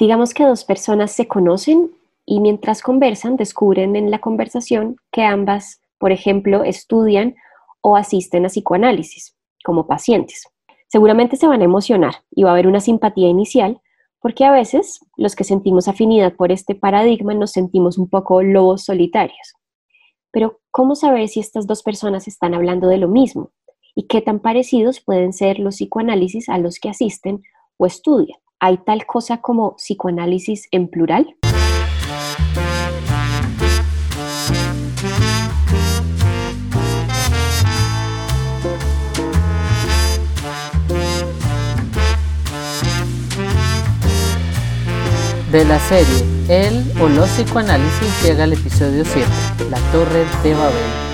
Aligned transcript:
Digamos 0.00 0.32
que 0.32 0.46
dos 0.46 0.64
personas 0.64 1.12
se 1.12 1.28
conocen 1.28 1.90
y 2.24 2.40
mientras 2.40 2.80
conversan 2.80 3.36
descubren 3.36 3.96
en 3.96 4.10
la 4.10 4.18
conversación 4.18 4.96
que 5.12 5.24
ambas, 5.24 5.82
por 5.98 6.10
ejemplo, 6.10 6.64
estudian 6.64 7.36
o 7.82 7.96
asisten 7.96 8.46
a 8.46 8.48
psicoanálisis 8.48 9.36
como 9.62 9.86
pacientes. 9.86 10.48
Seguramente 10.88 11.36
se 11.36 11.46
van 11.46 11.60
a 11.60 11.66
emocionar 11.66 12.14
y 12.30 12.44
va 12.44 12.48
a 12.48 12.52
haber 12.54 12.66
una 12.66 12.80
simpatía 12.80 13.28
inicial, 13.28 13.82
porque 14.22 14.46
a 14.46 14.52
veces 14.52 15.00
los 15.18 15.36
que 15.36 15.44
sentimos 15.44 15.86
afinidad 15.86 16.34
por 16.34 16.50
este 16.50 16.74
paradigma 16.74 17.34
nos 17.34 17.50
sentimos 17.50 17.98
un 17.98 18.08
poco 18.08 18.42
lobos 18.42 18.84
solitarios. 18.86 19.52
Pero, 20.30 20.60
¿cómo 20.70 20.94
saber 20.94 21.28
si 21.28 21.40
estas 21.40 21.66
dos 21.66 21.82
personas 21.82 22.26
están 22.26 22.54
hablando 22.54 22.88
de 22.88 22.96
lo 22.96 23.08
mismo? 23.08 23.50
¿Y 23.94 24.06
qué 24.06 24.22
tan 24.22 24.40
parecidos 24.40 25.00
pueden 25.00 25.34
ser 25.34 25.58
los 25.58 25.74
psicoanálisis 25.74 26.48
a 26.48 26.56
los 26.56 26.78
que 26.78 26.88
asisten 26.88 27.42
o 27.76 27.84
estudian? 27.84 28.38
¿Hay 28.62 28.76
tal 28.76 29.06
cosa 29.06 29.38
como 29.38 29.76
psicoanálisis 29.76 30.68
en 30.70 30.88
plural? 30.88 31.34
De 45.50 45.64
la 45.64 45.78
serie 45.78 46.04
El 46.50 46.84
o 47.00 47.08
los 47.08 47.30
psicoanálisis 47.30 48.22
llega 48.22 48.44
al 48.44 48.52
episodio 48.52 49.06
7, 49.06 49.26
La 49.70 49.78
Torre 49.90 50.26
de 50.42 50.52
Babel. 50.52 51.10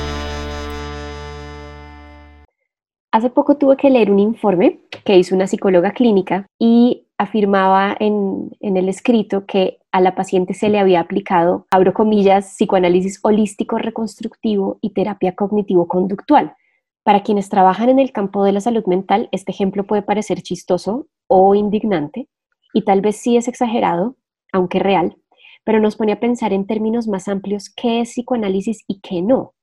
Hace 3.12 3.30
poco 3.30 3.56
tuve 3.56 3.76
que 3.76 3.88
leer 3.88 4.10
un 4.10 4.18
informe 4.18 4.80
que 5.04 5.16
hizo 5.16 5.34
una 5.34 5.46
psicóloga 5.46 5.92
clínica 5.92 6.46
y 6.58 7.05
afirmaba 7.18 7.96
en, 7.98 8.50
el 8.60 8.88
escrito 8.88 9.46
que 9.46 9.78
a 9.92 10.00
la 10.00 10.14
paciente 10.14 10.54
se 10.54 10.68
le 10.68 10.78
había 10.78 11.00
aplicado, 11.00 11.66
abro 11.70 11.94
comillas, 11.94 12.54
psicoanálisis 12.54 13.20
holístico 13.22 13.78
reconstructivo 13.78 14.78
y 14.80 14.90
terapia 14.90 15.34
cognitivo-conductual. 15.34 16.54
Para 17.02 17.22
quienes 17.22 17.48
trabajan 17.48 17.88
en 17.88 17.98
el 17.98 18.12
campo 18.12 18.44
de 18.44 18.52
la 18.52 18.60
salud 18.60 18.84
mental, 18.86 19.28
este 19.32 19.52
ejemplo 19.52 19.86
puede 19.86 20.02
parecer 20.02 20.42
chistoso 20.42 21.06
o 21.28 21.54
indignante, 21.54 22.28
y 22.74 22.82
tal 22.82 23.00
vez 23.00 23.16
sí 23.16 23.36
es 23.36 23.48
exagerado, 23.48 24.16
aunque 24.52 24.78
real, 24.78 25.16
pero 25.64 25.80
nos 25.80 25.96
pone 25.96 26.12
a 26.12 26.20
pensar 26.20 26.52
en 26.52 26.66
términos 26.66 27.08
más 27.08 27.28
amplios 27.28 27.72
qué 27.74 28.00
es 28.00 28.10
psicoanálisis 28.10 28.84
y 28.86 29.00
qué 29.00 29.22
no. 29.22 29.54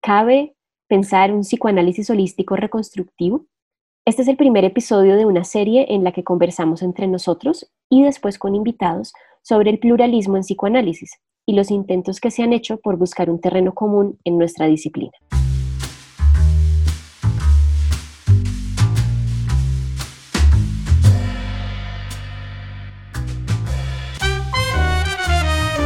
¿Cabe 0.00 0.54
pensar 0.86 1.32
un 1.32 1.40
psicoanálisis 1.40 2.08
holístico 2.10 2.56
reconstructivo? 2.56 3.46
Este 4.06 4.20
es 4.20 4.28
el 4.28 4.36
primer 4.36 4.66
episodio 4.66 5.16
de 5.16 5.24
una 5.24 5.44
serie 5.44 5.86
en 5.88 6.04
la 6.04 6.12
que 6.12 6.24
conversamos 6.24 6.82
entre 6.82 7.06
nosotros 7.06 7.72
y 7.88 8.02
después 8.02 8.38
con 8.38 8.54
invitados 8.54 9.14
sobre 9.40 9.70
el 9.70 9.78
pluralismo 9.78 10.36
en 10.36 10.42
psicoanálisis 10.42 11.12
y 11.46 11.54
los 11.54 11.70
intentos 11.70 12.20
que 12.20 12.30
se 12.30 12.42
han 12.42 12.52
hecho 12.52 12.76
por 12.76 12.98
buscar 12.98 13.30
un 13.30 13.40
terreno 13.40 13.72
común 13.72 14.18
en 14.24 14.36
nuestra 14.36 14.66
disciplina. 14.66 15.12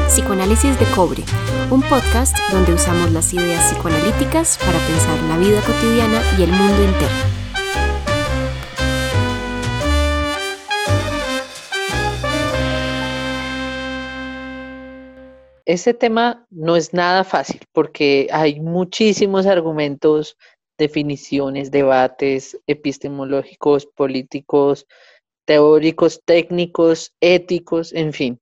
Psicoanálisis 0.08 0.76
de 0.80 0.86
Cobre, 0.96 1.22
un 1.70 1.82
podcast 1.82 2.36
donde 2.50 2.74
usamos 2.74 3.12
las 3.12 3.32
ideas 3.32 3.72
psicoanalíticas 3.72 4.58
para 4.58 4.80
pensar 4.88 5.22
la 5.28 5.38
vida 5.38 5.60
cotidiana 5.60 6.20
y 6.36 6.42
el 6.42 6.50
mundo 6.50 6.82
interno. 6.82 7.37
Este 15.68 15.92
tema 15.92 16.46
no 16.50 16.76
es 16.76 16.94
nada 16.94 17.24
fácil 17.24 17.60
porque 17.72 18.28
hay 18.32 18.58
muchísimos 18.58 19.46
argumentos, 19.46 20.36
definiciones, 20.78 21.70
debates 21.70 22.58
epistemológicos, 22.66 23.86
políticos, 23.86 24.86
teóricos, 25.46 26.22
técnicos, 26.24 27.12
éticos, 27.20 27.92
en 27.92 28.12
fin 28.12 28.38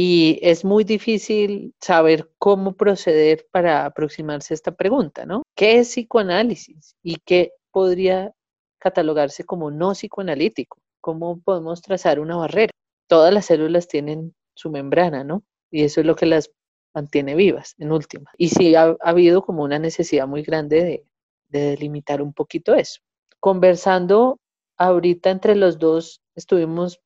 y 0.00 0.38
es 0.42 0.64
muy 0.64 0.84
difícil 0.84 1.74
saber 1.80 2.30
cómo 2.38 2.76
proceder 2.76 3.48
para 3.50 3.84
aproximarse 3.84 4.54
a 4.54 4.56
esta 4.56 4.70
pregunta, 4.70 5.26
¿no? 5.26 5.42
¿Qué 5.56 5.80
es 5.80 5.88
psicoanálisis 5.88 6.94
y 7.02 7.16
qué 7.24 7.50
podría 7.72 8.32
catalogarse 8.78 9.42
como 9.42 9.72
no 9.72 9.94
psicoanalítico? 9.94 10.78
¿Cómo 11.00 11.40
podemos 11.40 11.82
trazar 11.82 12.20
una 12.20 12.36
barrera? 12.36 12.70
Todas 13.08 13.34
las 13.34 13.46
células 13.46 13.88
tienen 13.88 14.36
su 14.54 14.70
membrana, 14.70 15.24
¿no? 15.24 15.42
Y 15.72 15.82
eso 15.82 16.00
es 16.00 16.06
lo 16.06 16.14
que 16.14 16.26
las 16.26 16.48
mantiene 16.98 17.34
vivas, 17.36 17.74
en 17.78 17.92
última. 17.92 18.30
Y 18.36 18.48
sí 18.48 18.74
ha, 18.74 18.96
habido 19.00 19.42
como 19.42 19.62
una 19.62 19.78
necesidad 19.78 20.26
muy 20.26 20.42
grande 20.42 20.82
de, 20.82 21.04
de 21.48 21.60
delimitar 21.70 22.20
un 22.20 22.32
poquito 22.32 22.74
eso. 22.74 23.00
Conversando 23.40 24.40
ahorita 24.76 25.30
entre 25.30 25.54
los 25.54 25.78
dos, 25.78 26.20
estuvimos 26.34 27.00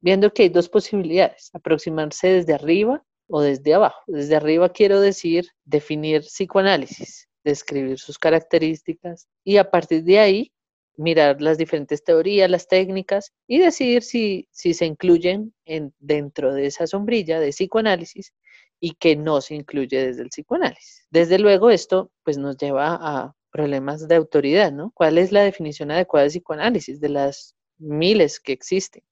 viendo 0.00 0.32
que 0.32 0.44
hay 0.44 0.48
dos 0.48 0.68
posibilidades, 0.68 1.50
aproximarse 1.52 2.28
desde 2.28 2.54
arriba 2.54 3.04
o 3.28 3.40
desde 3.42 3.74
abajo. 3.74 4.00
Desde 4.06 4.36
arriba 4.36 4.70
quiero 4.70 5.00
decir 5.00 5.48
definir 5.64 6.22
psicoanálisis, 6.22 7.28
describir 7.44 7.98
sus 7.98 8.18
características 8.18 9.28
y 9.44 9.58
a 9.58 9.70
partir 9.70 10.02
de 10.04 10.18
ahí 10.18 10.52
mirar 10.96 11.42
las 11.42 11.58
diferentes 11.58 12.02
teorías, 12.02 12.50
las 12.50 12.68
técnicas 12.68 13.32
y 13.46 13.58
decidir 13.58 14.02
si, 14.02 14.48
si 14.50 14.72
se 14.72 14.86
incluyen 14.86 15.52
en, 15.66 15.92
dentro 15.98 16.54
de 16.54 16.66
esa 16.66 16.86
sombrilla 16.86 17.38
de 17.38 17.50
psicoanálisis 17.50 18.32
y 18.80 18.92
que 18.94 19.16
no 19.16 19.40
se 19.40 19.54
incluye 19.54 20.06
desde 20.06 20.22
el 20.22 20.28
psicoanálisis. 20.28 21.06
Desde 21.10 21.38
luego 21.38 21.70
esto 21.70 22.10
pues 22.24 22.38
nos 22.38 22.56
lleva 22.56 22.98
a 23.00 23.34
problemas 23.50 24.06
de 24.06 24.16
autoridad, 24.16 24.72
¿no? 24.72 24.90
¿Cuál 24.94 25.18
es 25.18 25.32
la 25.32 25.42
definición 25.42 25.90
adecuada 25.90 26.24
de 26.24 26.30
psicoanálisis 26.30 27.00
de 27.00 27.08
las 27.08 27.54
miles 27.78 28.38
que 28.40 28.52
existen? 28.52 29.02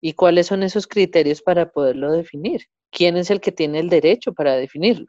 ¿Y 0.00 0.14
cuáles 0.14 0.46
son 0.48 0.62
esos 0.62 0.86
criterios 0.86 1.42
para 1.42 1.70
poderlo 1.70 2.10
definir? 2.10 2.62
¿Quién 2.90 3.16
es 3.16 3.30
el 3.30 3.40
que 3.40 3.52
tiene 3.52 3.78
el 3.78 3.88
derecho 3.88 4.32
para 4.32 4.56
definirlo? 4.56 5.06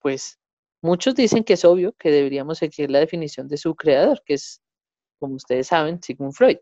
Pues 0.00 0.38
muchos 0.80 1.14
dicen 1.14 1.44
que 1.44 1.54
es 1.54 1.64
obvio 1.64 1.92
que 1.98 2.10
deberíamos 2.10 2.58
seguir 2.58 2.90
la 2.90 3.00
definición 3.00 3.48
de 3.48 3.58
su 3.58 3.74
creador, 3.74 4.22
que 4.24 4.34
es, 4.34 4.62
como 5.18 5.34
ustedes 5.34 5.66
saben, 5.66 6.00
Sigmund 6.02 6.34
Freud. 6.34 6.58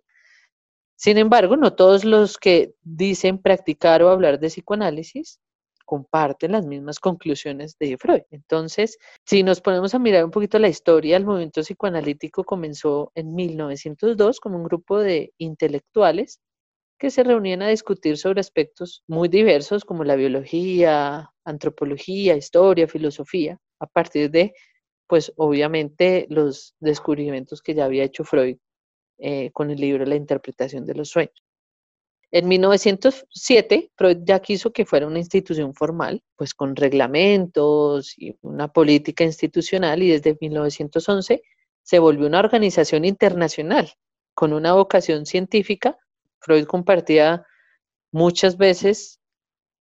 Sin 0.97 1.19
embargo, 1.19 1.57
no 1.57 1.75
todos 1.75 2.05
los 2.05 2.39
que 2.39 2.75
dicen 2.83 3.41
practicar 3.41 4.03
o 4.03 4.09
hablar 4.09 4.41
de 4.41 4.49
psicoanálisis 4.49 5.39
comparten 5.87 6.53
las 6.53 6.67
mismas 6.67 7.01
conclusiones 7.01 7.77
de 7.79 7.97
Freud. 7.97 8.23
Entonces, 8.31 8.99
si 9.25 9.43
nos 9.43 9.63
ponemos 9.63 9.95
a 9.95 9.99
mirar 9.99 10.25
un 10.25 10.31
poquito 10.31 10.59
la 10.59 10.69
historia, 10.69 11.17
el 11.17 11.25
movimiento 11.25 11.63
psicoanalítico 11.63 12.45
comenzó 12.45 13.13
en 13.15 13.35
1902 13.35 14.41
como 14.41 14.59
un 14.59 14.65
grupo 14.65 14.99
de 14.99 15.33
intelectuales 15.39 16.41
que 16.99 17.11
se 17.11 17.23
reunían 17.25 17.63
a 17.63 17.69
discutir 17.69 18.19
sobre 18.19 18.41
aspectos 18.41 19.03
muy 19.07 19.29
diversos 19.29 19.85
como 19.85 20.05
la 20.05 20.17
biología, 20.17 21.31
antropología, 21.45 22.37
historia, 22.37 22.89
filosofía, 22.89 23.59
a 23.81 23.87
partir 23.87 24.31
de, 24.31 24.55
pues 25.07 25.33
obviamente, 25.37 26.27
los 26.31 26.75
descubrimientos 26.81 27.63
que 27.63 27.75
ya 27.75 27.85
había 27.85 28.05
hecho 28.05 28.25
Freud 28.25 28.59
eh, 29.19 29.51
con 29.53 29.71
el 29.71 29.81
libro 29.81 30.05
La 30.07 30.17
interpretación 30.17 30.87
de 30.87 30.95
los 30.95 31.11
sueños. 31.11 31.46
En 32.33 32.49
1907, 32.49 33.93
Freud 33.97 34.19
ya 34.25 34.41
quiso 34.41 34.73
que 34.73 34.85
fuera 34.85 35.07
una 35.07 35.19
institución 35.19 35.75
formal, 35.75 36.23
pues 36.37 36.55
con 36.55 36.77
reglamentos 36.77 38.15
y 38.19 38.37
una 38.43 38.69
política 38.69 39.25
institucional, 39.25 40.03
y 40.03 40.11
desde 40.11 40.37
1911 40.41 41.43
se 41.83 41.99
volvió 41.99 42.27
una 42.27 42.41
organización 42.41 43.05
internacional 43.05 43.93
con 44.35 44.53
una 44.53 44.75
vocación 44.75 45.25
científica 45.25 45.97
Freud 46.47 46.67
compartía 46.67 47.45
muchas 48.13 48.57
veces 48.57 49.21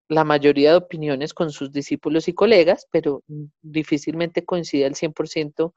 la 0.09 0.23
mayoría 0.23 0.71
de 0.71 0.77
opiniones 0.77 1.35
con 1.35 1.51
sus 1.51 1.73
discípulos 1.73 2.29
y 2.29 2.35
colegas, 2.35 2.87
pero 2.93 3.25
difícilmente 3.63 4.45
coincidía 4.45 4.87
al 4.87 4.95
100% 4.95 5.75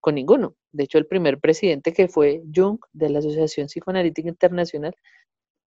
con 0.00 0.14
ninguno. 0.16 0.56
De 0.72 0.84
hecho, 0.84 0.98
el 0.98 1.06
primer 1.06 1.38
presidente 1.38 1.92
que 1.92 2.08
fue 2.08 2.42
Jung 2.52 2.80
de 2.92 3.10
la 3.10 3.20
Asociación 3.20 3.68
Psicoanalítica 3.68 4.28
Internacional, 4.28 4.96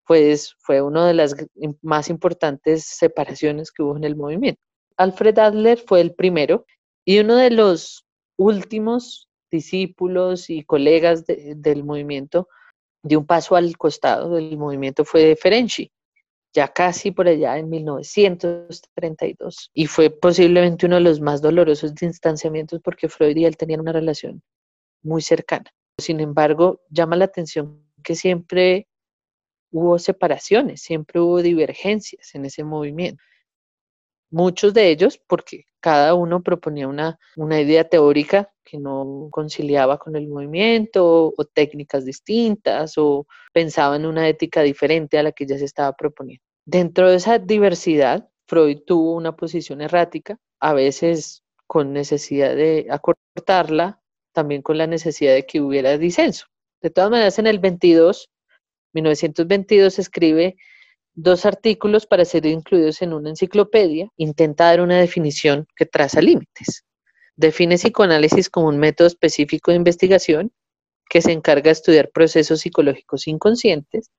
pues 0.06 0.54
fue 0.58 0.82
una 0.82 1.06
de 1.06 1.14
las 1.14 1.34
más 1.82 2.10
importantes 2.10 2.84
separaciones 2.84 3.70
que 3.70 3.82
hubo 3.82 3.96
en 3.96 4.04
el 4.04 4.16
movimiento. 4.16 4.60
Alfred 4.96 5.38
Adler 5.38 5.78
fue 5.78 6.00
el 6.00 6.14
primero 6.14 6.66
y 7.04 7.19
uno 7.19 7.37
de 7.37 7.50
los 7.50 8.06
últimos 8.37 9.28
discípulos 9.50 10.50
y 10.50 10.64
colegas 10.64 11.25
del 11.26 11.84
movimiento 11.84 12.49
de 13.02 13.16
un 13.16 13.26
paso 13.26 13.56
al 13.56 13.76
costado 13.76 14.34
del 14.34 14.56
movimiento 14.56 15.04
fue 15.04 15.37
Ferenczi, 15.37 15.90
ya 16.55 16.69
casi 16.69 17.10
por 17.10 17.28
allá 17.28 17.58
en 17.58 17.69
1932, 17.69 19.70
y 19.75 19.87
fue 19.87 20.10
posiblemente 20.10 20.87
uno 20.87 20.96
de 20.96 21.02
los 21.02 21.20
más 21.20 21.43
dolorosos 21.43 21.94
distanciamientos 21.94 22.81
porque 22.82 23.08
Freud 23.08 23.37
y 23.37 23.44
él 23.44 23.56
tenían 23.56 23.81
una 23.81 23.93
relación 23.93 24.43
muy 25.02 25.22
cercana. 25.22 25.70
Sin 25.98 26.20
embargo, 26.20 26.81
llama 26.90 27.16
la 27.16 27.26
atención 27.26 27.84
que 28.02 28.14
siempre 28.14 28.87
hubo 29.72 29.98
separaciones, 29.98 30.82
siempre 30.82 31.20
hubo 31.20 31.42
divergencias 31.42 32.34
en 32.34 32.44
ese 32.44 32.62
movimiento. 32.62 33.22
Muchos 34.30 34.72
de 34.72 34.90
ellos 34.90 35.20
porque 35.26 35.64
cada 35.80 36.14
uno 36.14 36.42
proponía 36.42 36.88
una, 36.88 37.19
una 37.36 37.60
idea 37.60 37.88
teórica 37.88 38.50
que 38.64 38.78
no 38.78 39.28
conciliaba 39.30 39.98
con 39.98 40.16
el 40.16 40.28
movimiento 40.28 41.34
o 41.36 41.44
técnicas 41.44 42.04
distintas 42.04 42.94
o 42.96 43.26
pensaba 43.52 43.96
en 43.96 44.06
una 44.06 44.28
ética 44.28 44.62
diferente 44.62 45.19
a 45.19 45.22
la 45.22 45.32
que 45.32 45.46
ya 45.46 45.58
se 45.58 45.64
estaba 45.64 45.92
proponiendo. 45.92 46.44
Dentro 46.64 47.10
de 47.10 47.16
esa 47.16 47.38
diversidad, 47.38 48.28
Freud 48.46 48.78
tuvo 48.86 49.14
una 49.14 49.34
posición 49.34 49.80
errática, 49.80 50.38
a 50.60 50.72
veces 50.74 51.42
con 51.66 51.92
necesidad 51.92 52.54
de 52.54 52.86
acortarla, 52.90 54.00
también 54.32 54.62
con 54.62 54.78
la 54.78 54.86
necesidad 54.86 55.34
de 55.34 55.44
que 55.44 55.60
hubiera 55.60 55.98
disenso. 55.98 56.46
De 56.80 56.90
todas 56.90 57.10
maneras, 57.10 57.38
en 57.38 57.46
el 57.46 57.58
22, 57.58 58.30
1922 58.93 59.99
escribe 59.99 60.56
dos 61.15 61.44
artículos 61.44 62.06
para 62.06 62.25
ser 62.25 62.47
incluidos 62.47 63.03
en 63.03 63.12
una 63.12 63.31
enciclopedia, 63.31 64.09
intenta 64.17 64.65
dar 64.65 64.81
una 64.81 64.99
definición 64.99 65.67
que 65.77 65.87
traza 65.87 66.21
límites. 66.21 66.85
Define 67.37 67.77
psicoanálisis 67.77 68.49
como 68.49 68.69
un 68.69 68.79
método 68.79 69.06
específico 69.09 69.71
de 69.71 69.79
investigación 69.79 70.53
que 71.09 71.23
se 71.23 71.33
encarga 71.33 71.65
de 71.65 71.73
estudiar 71.73 72.11
procesos 72.11 72.61
psicológicos 72.61 73.27
inconscientes, 73.27 74.11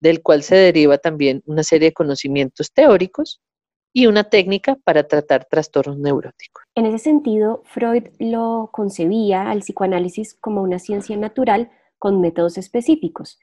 del 0.00 0.22
cual 0.22 0.42
se 0.42 0.54
deriva 0.54 0.98
también 0.98 1.42
una 1.46 1.64
serie 1.64 1.88
de 1.88 1.94
conocimientos 1.94 2.72
teóricos 2.72 3.40
y 3.92 4.06
una 4.06 4.24
técnica 4.24 4.76
para 4.84 5.08
tratar 5.08 5.46
trastornos 5.46 5.98
neuróticos. 5.98 6.62
En 6.74 6.86
ese 6.86 6.98
sentido, 6.98 7.62
Freud 7.64 8.04
lo 8.20 8.70
concebía 8.72 9.50
al 9.50 9.60
psicoanálisis 9.60 10.34
como 10.34 10.62
una 10.62 10.78
ciencia 10.78 11.16
natural 11.16 11.72
con 11.98 12.20
métodos 12.20 12.58
específicos, 12.58 13.40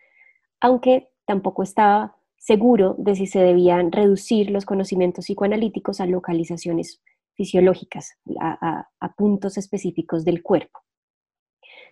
aunque 0.59 1.09
tampoco 1.25 1.63
estaba 1.63 2.15
seguro 2.37 2.95
de 2.97 3.15
si 3.15 3.25
se 3.25 3.39
debían 3.39 3.91
reducir 3.91 4.51
los 4.51 4.65
conocimientos 4.65 5.25
psicoanalíticos 5.25 5.99
a 5.99 6.05
localizaciones 6.05 7.01
fisiológicas, 7.33 8.17
a, 8.39 8.87
puntos 9.17 9.57
específicos 9.57 10.23
del 10.25 10.43
cuerpo. 10.43 10.79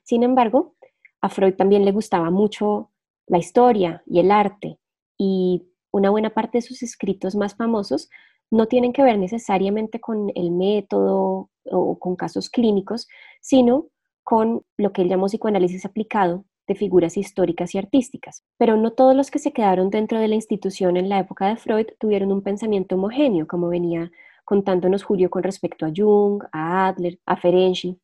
Sin 0.04 0.24
embargo, 0.24 0.75
a 1.21 1.30
Freud 1.30 1.56
también 1.56 1.86
le 1.86 1.92
gustaba 1.92 2.30
mucho 2.30 2.92
la 3.27 3.38
historia 3.38 4.04
y 4.06 4.19
el 4.19 4.31
arte, 4.31 4.80
y 5.18 5.68
una 5.92 6.10
buena 6.10 6.31
parte 6.31 6.60
de 6.60 6.62
sus 6.62 6.83
escritos 6.83 7.36
más 7.36 7.56
famosos 7.56 8.10
no 8.51 8.68
tienen 8.68 8.94
que 8.94 9.04
ver 9.04 9.18
necesariamente 9.18 10.00
con 10.00 10.31
el 10.36 10.51
método 10.51 11.50
o 11.65 12.00
con 12.00 12.15
casos 12.15 12.50
clínicos, 12.50 13.07
sino 13.42 13.88
con 14.24 14.63
lo 14.77 14.94
que 14.94 15.01
él 15.01 15.10
llamó 15.10 15.25
psicoanálisis 15.25 15.86
aplicado 15.86 16.45
de 16.68 16.75
figuras 16.75 17.18
históricas 17.18 17.75
y 17.75 17.77
artísticas. 17.77 18.44
Pero 18.57 18.77
no 18.77 18.92
todos 18.92 19.15
los 19.15 19.31
que 19.31 19.39
se 19.39 19.51
quedaron 19.51 19.89
dentro 19.89 20.19
de 20.19 20.27
la 20.27 20.36
institución 20.36 20.98
en 20.98 21.10
la 21.10 21.19
época 21.19 21.48
de 21.48 21.57
Freud 21.57 21.88
tuvieron 22.00 22.31
un 22.31 22.42
pensamiento 22.42 22.95
homogéneo, 22.95 23.48
como 23.48 23.69
venía 23.69 24.12
contándonos 24.45 25.04
Julio 25.04 25.30
con 25.30 25.44
respecto 25.44 25.86
a 25.86 25.92
Jung, 25.95 26.44
a 26.51 26.88
Adler, 26.88 27.19
a 27.25 27.38
Ferenczi, 27.38 28.00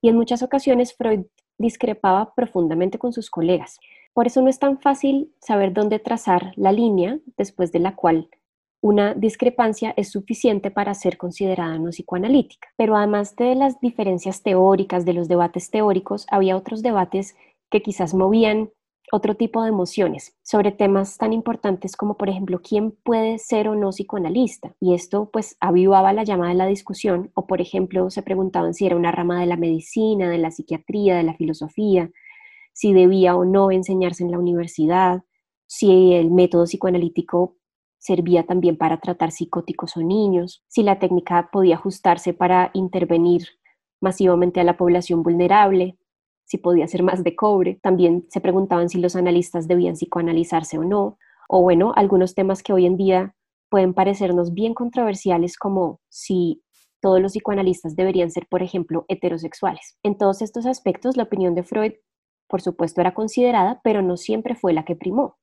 y 0.00 0.08
en 0.08 0.16
muchas 0.16 0.42
ocasiones 0.42 0.94
Freud 0.94 1.26
discrepaba 1.58 2.34
profundamente 2.34 2.98
con 2.98 3.12
sus 3.12 3.30
colegas. 3.30 3.78
Por 4.12 4.26
eso 4.26 4.42
no 4.42 4.48
es 4.48 4.58
tan 4.58 4.78
fácil 4.78 5.32
saber 5.40 5.72
dónde 5.72 5.98
trazar 5.98 6.52
la 6.56 6.72
línea 6.72 7.18
después 7.36 7.72
de 7.72 7.80
la 7.80 7.96
cual 7.96 8.28
una 8.84 9.14
discrepancia 9.14 9.94
es 9.96 10.10
suficiente 10.10 10.70
para 10.70 10.92
ser 10.92 11.16
considerada 11.16 11.78
no 11.78 11.88
psicoanalítica. 11.88 12.68
Pero 12.76 12.96
además 12.96 13.34
de 13.34 13.54
las 13.54 13.80
diferencias 13.80 14.42
teóricas, 14.42 15.06
de 15.06 15.14
los 15.14 15.26
debates 15.26 15.70
teóricos, 15.70 16.26
había 16.30 16.54
otros 16.54 16.82
debates 16.82 17.34
que 17.74 17.82
quizás 17.82 18.14
movían 18.14 18.70
otro 19.10 19.34
tipo 19.34 19.60
de 19.60 19.68
emociones 19.68 20.36
sobre 20.44 20.70
temas 20.70 21.18
tan 21.18 21.32
importantes 21.32 21.96
como 21.96 22.16
por 22.16 22.28
ejemplo 22.28 22.60
quién 22.62 22.92
puede 22.92 23.38
ser 23.40 23.66
o 23.66 23.74
no 23.74 23.90
psicoanalista. 23.90 24.76
Y 24.78 24.94
esto 24.94 25.28
pues 25.32 25.56
avivaba 25.58 26.12
la 26.12 26.22
llama 26.22 26.48
de 26.50 26.54
la 26.54 26.66
discusión 26.66 27.32
o 27.34 27.48
por 27.48 27.60
ejemplo 27.60 28.10
se 28.10 28.22
preguntaban 28.22 28.74
si 28.74 28.86
era 28.86 28.94
una 28.94 29.10
rama 29.10 29.40
de 29.40 29.46
la 29.46 29.56
medicina, 29.56 30.30
de 30.30 30.38
la 30.38 30.52
psiquiatría, 30.52 31.16
de 31.16 31.24
la 31.24 31.34
filosofía, 31.34 32.12
si 32.72 32.92
debía 32.92 33.34
o 33.34 33.44
no 33.44 33.72
enseñarse 33.72 34.22
en 34.22 34.30
la 34.30 34.38
universidad, 34.38 35.24
si 35.66 36.12
el 36.12 36.30
método 36.30 36.66
psicoanalítico 36.66 37.56
servía 37.98 38.46
también 38.46 38.76
para 38.76 39.00
tratar 39.00 39.32
psicóticos 39.32 39.96
o 39.96 40.00
niños, 40.00 40.62
si 40.68 40.84
la 40.84 41.00
técnica 41.00 41.48
podía 41.50 41.74
ajustarse 41.74 42.34
para 42.34 42.70
intervenir 42.72 43.48
masivamente 44.00 44.60
a 44.60 44.64
la 44.64 44.76
población 44.76 45.24
vulnerable, 45.24 45.98
si 46.44 46.58
podía 46.58 46.86
ser 46.86 47.02
más 47.02 47.24
de 47.24 47.36
cobre. 47.36 47.78
También 47.82 48.26
se 48.30 48.40
preguntaban 48.40 48.88
si 48.88 48.98
los 49.00 49.16
analistas 49.16 49.68
debían 49.68 49.94
psicoanalizarse 49.94 50.78
o 50.78 50.84
no. 50.84 51.18
O 51.48 51.62
bueno, 51.62 51.92
algunos 51.96 52.34
temas 52.34 52.62
que 52.62 52.72
hoy 52.72 52.86
en 52.86 52.96
día 52.96 53.34
pueden 53.70 53.94
parecernos 53.94 54.54
bien 54.54 54.74
controversiales 54.74 55.56
como 55.56 56.00
si 56.08 56.62
todos 57.00 57.20
los 57.20 57.32
psicoanalistas 57.32 57.96
deberían 57.96 58.30
ser, 58.30 58.46
por 58.48 58.62
ejemplo, 58.62 59.04
heterosexuales. 59.08 59.98
En 60.02 60.16
todos 60.16 60.40
estos 60.40 60.64
aspectos, 60.64 61.16
la 61.16 61.24
opinión 61.24 61.54
de 61.54 61.62
Freud, 61.62 61.92
por 62.48 62.62
supuesto, 62.62 63.00
era 63.00 63.12
considerada, 63.12 63.80
pero 63.84 64.00
no 64.00 64.16
siempre 64.16 64.54
fue 64.54 64.72
la 64.72 64.84
que 64.84 64.96
primó. 64.96 65.36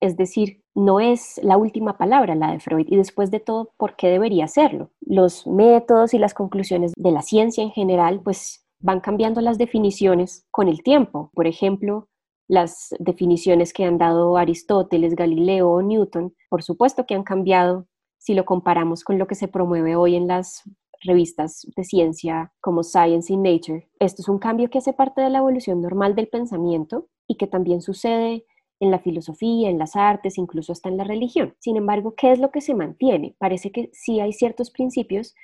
Es 0.00 0.16
decir, 0.16 0.62
no 0.74 1.00
es 1.00 1.40
la 1.42 1.56
última 1.56 1.96
palabra 1.96 2.34
la 2.34 2.52
de 2.52 2.60
Freud 2.60 2.86
y 2.88 2.96
después 2.96 3.30
de 3.30 3.40
todo, 3.40 3.72
¿por 3.76 3.96
qué 3.96 4.08
debería 4.08 4.46
serlo? 4.48 4.90
Los 5.00 5.46
métodos 5.46 6.12
y 6.12 6.18
las 6.18 6.34
conclusiones 6.34 6.92
de 6.96 7.10
la 7.10 7.22
ciencia 7.22 7.62
en 7.62 7.70
general, 7.70 8.20
pues 8.22 8.66
van 8.82 9.00
cambiando 9.00 9.40
las 9.40 9.58
definiciones 9.58 10.46
con 10.50 10.68
el 10.68 10.82
tiempo. 10.82 11.30
Por 11.34 11.46
ejemplo, 11.46 12.08
las 12.48 12.94
definiciones 12.98 13.72
que 13.72 13.84
han 13.84 13.96
dado 13.96 14.36
Aristóteles, 14.36 15.14
Galileo 15.14 15.70
o 15.70 15.82
Newton, 15.82 16.34
por 16.50 16.62
supuesto 16.62 17.06
que 17.06 17.14
han 17.14 17.22
cambiado 17.22 17.86
si 18.18 18.34
lo 18.34 18.44
comparamos 18.44 19.04
con 19.04 19.18
lo 19.18 19.26
que 19.26 19.34
se 19.34 19.48
promueve 19.48 19.96
hoy 19.96 20.16
en 20.16 20.26
las 20.26 20.62
revistas 21.00 21.66
de 21.74 21.84
ciencia 21.84 22.52
como 22.60 22.82
Science 22.82 23.32
y 23.32 23.36
Nature. 23.36 23.88
Esto 23.98 24.22
es 24.22 24.28
un 24.28 24.38
cambio 24.38 24.70
que 24.70 24.78
hace 24.78 24.92
parte 24.92 25.20
de 25.20 25.30
la 25.30 25.38
evolución 25.38 25.80
normal 25.80 26.14
del 26.14 26.28
pensamiento 26.28 27.08
y 27.26 27.36
que 27.36 27.46
también 27.46 27.80
sucede 27.80 28.44
en 28.78 28.90
la 28.90 28.98
filosofía, 28.98 29.70
en 29.70 29.78
las 29.78 29.96
artes, 29.96 30.38
incluso 30.38 30.72
hasta 30.72 30.88
en 30.88 30.96
la 30.96 31.04
religión. 31.04 31.54
Sin 31.60 31.76
embargo, 31.76 32.14
¿qué 32.16 32.32
es 32.32 32.38
lo 32.38 32.50
que 32.50 32.60
se 32.60 32.74
mantiene? 32.74 33.36
Parece 33.38 33.70
que 33.70 33.90
sí 33.92 34.20
hay 34.20 34.32
ciertos 34.32 34.70
principios 34.70 35.34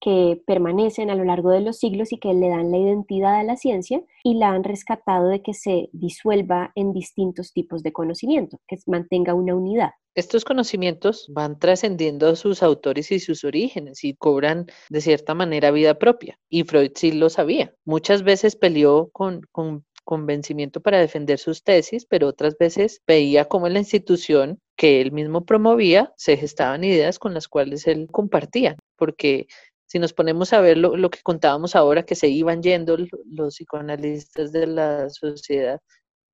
que 0.00 0.40
permanecen 0.46 1.10
a 1.10 1.14
lo 1.14 1.24
largo 1.24 1.50
de 1.50 1.60
los 1.60 1.78
siglos 1.78 2.12
y 2.12 2.18
que 2.18 2.32
le 2.34 2.48
dan 2.48 2.70
la 2.70 2.78
identidad 2.78 3.36
a 3.36 3.42
la 3.42 3.56
ciencia 3.56 4.02
y 4.22 4.34
la 4.34 4.50
han 4.50 4.64
rescatado 4.64 5.28
de 5.28 5.42
que 5.42 5.54
se 5.54 5.88
disuelva 5.92 6.72
en 6.74 6.92
distintos 6.92 7.52
tipos 7.52 7.82
de 7.82 7.92
conocimiento, 7.92 8.60
que 8.68 8.76
mantenga 8.86 9.34
una 9.34 9.54
unidad. 9.54 9.90
Estos 10.14 10.44
conocimientos 10.44 11.26
van 11.32 11.60
trascendiendo 11.60 12.34
sus 12.34 12.64
autores 12.64 13.12
y 13.12 13.20
sus 13.20 13.44
orígenes 13.44 14.02
y 14.02 14.14
cobran 14.14 14.66
de 14.88 15.00
cierta 15.00 15.34
manera 15.34 15.70
vida 15.70 15.94
propia. 15.98 16.38
Y 16.48 16.64
Freud 16.64 16.90
sí 16.96 17.12
lo 17.12 17.30
sabía. 17.30 17.72
Muchas 17.84 18.24
veces 18.24 18.56
peleó 18.56 19.10
con, 19.12 19.42
con 19.52 19.84
convencimiento 20.08 20.80
para 20.80 20.98
defender 20.98 21.38
sus 21.38 21.62
tesis, 21.62 22.06
pero 22.06 22.28
otras 22.28 22.56
veces 22.58 23.02
veía 23.06 23.44
cómo 23.44 23.66
en 23.66 23.74
la 23.74 23.80
institución 23.80 24.58
que 24.74 25.02
él 25.02 25.12
mismo 25.12 25.44
promovía 25.44 26.14
se 26.16 26.38
gestaban 26.38 26.82
ideas 26.82 27.18
con 27.18 27.34
las 27.34 27.46
cuales 27.46 27.86
él 27.86 28.08
compartía, 28.10 28.76
porque 28.96 29.48
si 29.88 29.98
nos 29.98 30.12
ponemos 30.12 30.52
a 30.52 30.60
ver 30.60 30.76
lo, 30.76 31.10
que 31.10 31.22
contábamos 31.22 31.74
ahora, 31.74 32.04
que 32.04 32.14
se 32.14 32.28
iban 32.28 32.62
yendo 32.62 32.96
los 33.24 33.54
psicoanalistas 33.54 34.52
de 34.52 34.66
la 34.66 35.08
sociedad, 35.08 35.80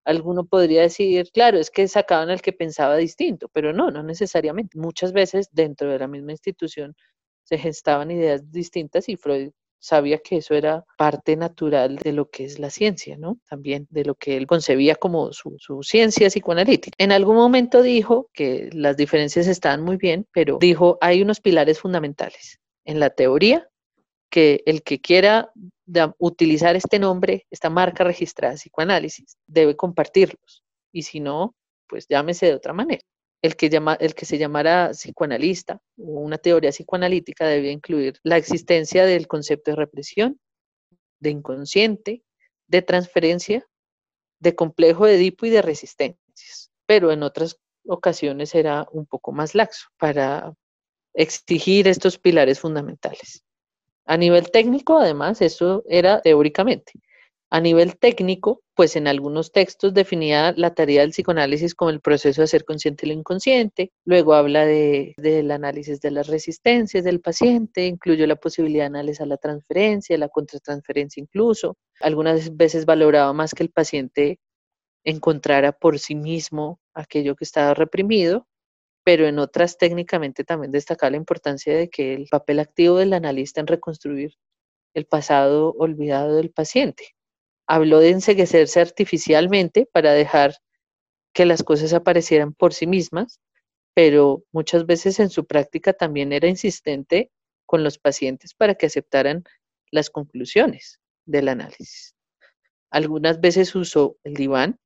alguno 0.05 0.45
podría 0.45 0.83
decir, 0.83 1.31
claro, 1.33 1.59
es 1.59 1.71
que 1.71 1.87
sacaban 1.89 2.31
al 2.31 2.43
que 2.43 2.53
pensaba 2.53 2.97
distinto, 2.97 3.49
pero 3.53 3.73
no, 3.73 3.91
no 3.93 4.03
necesariamente. 4.03 4.79
Muchas 4.79 5.13
veces 5.13 5.49
dentro 5.53 5.89
de 5.91 6.01
la 6.01 6.09
misma 6.09 6.33
institución 6.33 6.95
se 7.45 7.57
gestaban 7.59 8.11
ideas 8.11 8.51
distintas 8.51 9.09
y 9.09 9.17
Freud 9.17 9.53
sabía 9.79 10.19
que 10.19 10.39
eso 10.39 10.55
era 10.55 10.85
parte 10.99 11.37
natural 11.37 11.97
de 11.99 12.13
lo 12.13 12.31
que 12.31 12.45
es 12.45 12.59
la 12.59 12.71
ciencia, 12.71 13.17
¿no? 13.19 13.39
También 13.49 13.87
de 13.91 14.05
lo 14.05 14.17
que 14.17 14.37
él 14.37 14.49
concebía 14.49 14.97
como 14.97 15.33
su, 15.33 15.55
su, 15.59 15.83
ciencia 15.85 16.29
psicoanalítica. 16.29 16.97
En 16.99 17.13
algún 17.13 17.37
momento 17.37 17.83
dijo 17.83 18.31
que 18.33 18.69
las 18.73 18.97
diferencias 18.97 19.47
estaban 19.47 19.83
muy 19.83 19.97
bien, 19.97 20.27
pero 20.33 20.59
dijo, 20.61 20.99
hay 21.01 21.23
unos 21.23 21.41
pilares 21.41 21.79
fundamentales 21.79 22.59
en 22.85 23.01
la 23.01 23.11
teoría 23.11 23.69
que 24.31 24.63
el 24.67 24.83
que 24.83 25.01
quiera 25.01 25.53
utilizar 26.19 26.75
este 26.77 26.99
nombre, 26.99 27.47
esta 27.51 27.71
marca 27.71 28.05
registrada 28.05 28.55
psicoanálisis, 28.55 29.39
debe 29.47 29.77
compartirlos. 29.77 30.65
Y 30.93 31.03
si 31.03 31.21
no, 31.21 31.55
pues 31.87 32.07
llámese 32.09 32.47
de 32.47 32.55
otra 32.55 32.73
manera. 32.73 33.03
El 33.43 33.57
que, 33.57 33.69
llama, 33.69 33.95
el 34.01 34.15
que 34.15 34.25
se 34.25 34.39
llamara 34.39 34.91
psicoanalista 34.93 35.81
o 35.99 36.21
una 36.21 36.39
teoría 36.39 36.71
psicoanalítica 36.71 37.47
debe 37.47 37.71
incluir 37.71 38.19
la 38.23 38.37
existencia 38.37 39.05
del 39.05 39.29
concepto 39.29 39.71
de 39.71 39.77
represión, 39.77 40.41
de 41.21 41.31
inconsciente, 41.31 42.23
de 42.67 42.83
transferencia, 42.83 43.67
de 44.41 44.55
complejo 44.55 45.07
de 45.07 45.17
Edipo 45.17 45.47
y 45.47 45.51
de 45.51 45.63
resistencias. 45.63 46.71
Pero 46.87 47.13
en 47.13 47.23
otras 47.23 47.59
ocasiones 47.87 48.55
era 48.55 48.87
un 48.93 49.07
poco 49.07 49.33
más 49.33 49.55
laxo 49.55 49.89
para, 49.99 50.55
exigir 51.15 51.89
estos 51.89 52.19
pilares 52.19 52.61
fundamentales. 52.61 53.45
A 54.07 54.17
nivel 54.17 54.51
técnico, 54.51 54.99
además, 54.99 55.41
eso 55.41 55.83
era 55.89 56.21
teóricamente. 56.21 56.93
A 57.51 57.61
nivel 57.61 57.97
técnico, 57.99 58.63
pues 58.75 58.97
en 58.97 59.07
algunos 59.07 59.53
textos 59.53 59.95
definía 59.95 60.53
la 60.57 60.75
tarea 60.75 61.03
del 61.03 61.13
psicoanálisis 61.13 61.75
como 61.75 61.91
el 61.91 62.01
proceso 62.01 62.41
de 62.41 62.47
hacer 62.47 62.65
consciente 62.65 63.07
lo 63.07 63.13
inconsciente, 63.13 63.93
luego 64.05 64.35
habla 64.35 64.67
de, 64.67 65.15
del 65.19 65.53
análisis 65.53 66.01
de 66.01 66.11
las 66.11 66.27
resistencias 66.27 67.05
del 67.05 67.21
paciente, 67.21 67.87
incluyó 67.87 68.27
la 68.27 68.37
posibilidad 68.37 68.85
de 68.85 68.99
analizar 68.99 69.29
la 69.29 69.37
transferencia, 69.37 70.19
la 70.19 70.29
contratransferencia 70.29 71.21
incluso. 71.21 71.77
Algunas 72.01 72.57
veces 72.57 72.87
valoraba 72.87 73.33
más 73.33 73.55
que 73.55 73.63
el 73.63 73.71
paciente 73.71 74.41
encontrara 75.05 75.73
por 75.73 75.99
sí 76.01 76.17
mismo 76.17 76.81
aquello 76.93 77.37
que 77.37 77.45
estaba 77.45 77.75
reprimido, 77.75 78.49
pero 79.05 79.27
en 79.27 79.39
otras 79.39 79.79
técnicamente 79.79 80.45
también 80.45 80.73
destacaba 80.73 81.11
la 81.11 81.19
importancia 81.19 81.77
de 81.77 81.89
que 81.91 82.15
el 82.15 82.27
papel 82.31 82.59
activo 82.61 82.99
del 82.99 83.13
analista 83.13 83.61
en 83.61 83.67
reconstruir 83.67 84.35
el 84.95 85.07
pasado 85.07 85.75
olvidado 85.79 86.37
del 86.37 86.51
paciente 86.51 87.15
habló 87.67 87.99
de 87.99 88.11
enseguecerse 88.11 88.81
artificialmente 88.81 89.89
para 89.91 90.13
dejar 90.13 90.57
que 91.33 91.45
las 91.45 91.63
cosas 91.63 91.93
aparecieran 91.93 92.53
por 92.53 92.75
sí 92.75 92.87
mismas, 92.87 93.41
pero 93.95 94.45
muchas 94.53 94.87
veces 94.87 95.19
en 95.21 95.31
su 95.31 95.47
práctica 95.47 95.93
también 95.93 96.33
era 96.33 96.49
insistente 96.49 97.31
con 97.67 97.83
los 97.83 97.99
pacientes 97.99 98.55
para 98.55 98.75
que 98.75 98.87
aceptaran 98.87 99.45
las 99.91 100.11
conclusiones 100.11 101.01
del 101.25 101.49
análisis. 101.49 102.15
Algunas 102.91 103.41
veces 103.41 103.75
usó 103.75 104.17
el 104.25 104.35
diván, 104.35 104.79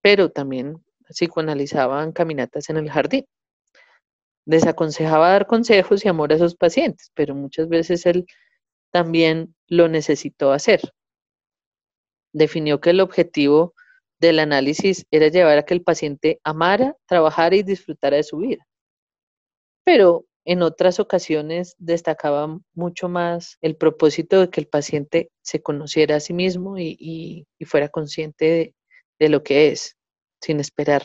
pero 0.00 0.30
también 0.30 0.82
psicoanalizaban 1.10 2.12
caminatas 2.12 2.70
en 2.70 2.76
el 2.78 2.90
jardín. 2.90 3.26
Desaconsejaba 4.46 5.30
dar 5.30 5.46
consejos 5.46 6.04
y 6.04 6.08
amor 6.08 6.32
a 6.32 6.38
sus 6.38 6.56
pacientes, 6.56 7.10
pero 7.14 7.34
muchas 7.34 7.68
veces 7.68 8.06
él 8.06 8.26
también 8.90 9.54
lo 9.68 9.88
necesitó 9.88 10.52
hacer 10.52 10.80
definió 12.32 12.80
que 12.80 12.90
el 12.90 13.00
objetivo 13.00 13.74
del 14.20 14.38
análisis 14.38 15.06
era 15.10 15.28
llevar 15.28 15.58
a 15.58 15.64
que 15.64 15.74
el 15.74 15.82
paciente 15.82 16.40
amara, 16.44 16.96
trabajara 17.06 17.56
y 17.56 17.62
disfrutara 17.62 18.16
de 18.16 18.22
su 18.22 18.38
vida. 18.38 18.66
Pero 19.84 20.24
en 20.44 20.62
otras 20.62 21.00
ocasiones 21.00 21.74
destacaba 21.78 22.58
mucho 22.74 23.08
más 23.08 23.58
el 23.60 23.76
propósito 23.76 24.40
de 24.40 24.50
que 24.50 24.60
el 24.60 24.68
paciente 24.68 25.30
se 25.42 25.62
conociera 25.62 26.16
a 26.16 26.20
sí 26.20 26.32
mismo 26.32 26.78
y, 26.78 27.46
fuera 27.66 27.88
consciente 27.88 28.74
de 29.18 29.28
lo 29.28 29.42
que 29.42 29.68
es, 29.68 29.96
sin 30.40 30.60
esperar 30.60 31.02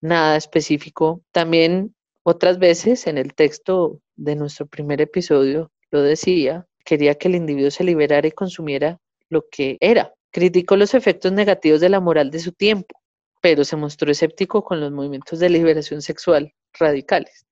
nada 0.00 0.36
específico. 0.36 1.22
También 1.32 1.94
otras 2.22 2.58
veces 2.58 3.06
en 3.06 3.18
el 3.18 3.34
texto 3.34 4.00
de 4.16 4.36
nuestro 4.36 4.66
primer 4.66 5.00
episodio 5.00 5.70
lo 5.90 6.02
decía, 6.02 6.66
quería 6.84 7.14
que 7.14 7.28
el 7.28 7.34
individuo 7.34 7.70
se 7.70 7.84
liberara 7.84 8.28
y 8.28 8.32
consumiera 8.32 8.98
lo 9.30 9.44
que 9.50 9.76
era, 9.80 10.12
Criticó 10.30 10.76
los 10.76 10.94
efectos 10.94 11.32
negativos 11.32 11.80
de 11.80 11.88
la 11.88 12.00
moral 12.00 12.30
de 12.30 12.38
su 12.38 12.52
tiempo, 12.52 13.00
pero 13.40 13.64
se 13.64 13.76
mostró 13.76 14.10
escéptico 14.10 14.62
con 14.62 14.80
los 14.80 14.92
movimientos 14.92 15.38
de 15.38 15.48
liberación 15.48 16.02
sexual 16.02 16.54
radicales. 16.78 17.46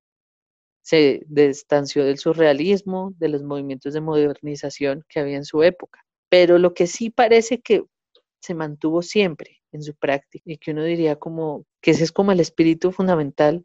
Se 0.83 1.23
distanció 1.27 2.05
del 2.05 2.19
surrealismo, 2.19 3.15
de 3.19 3.29
los 3.29 3.43
movimientos 3.43 3.95
de 3.95 4.01
modernización 4.01 5.05
que 5.09 5.21
había 5.21 5.37
en 5.37 5.45
su 5.45 5.63
época. 5.63 6.05
Pero 6.29 6.59
lo 6.59 6.75
que 6.75 6.87
sí 6.87 7.11
parece 7.11 7.61
que 7.61 7.85
se 8.41 8.55
mantuvo 8.55 9.03
siempre 9.03 9.56
en 9.73 9.83
su 9.83 9.95
práctica 9.95 10.45
y 10.47 10.59
que 10.59 10.73
uno 10.73 10.85
diría 10.85 11.17
como 11.17 11.65
que 11.81 11.93
ese 11.93 12.05
es 12.05 12.13
como 12.13 12.33
el 12.33 12.41
espíritu 12.41 12.93
fundamental 12.93 13.63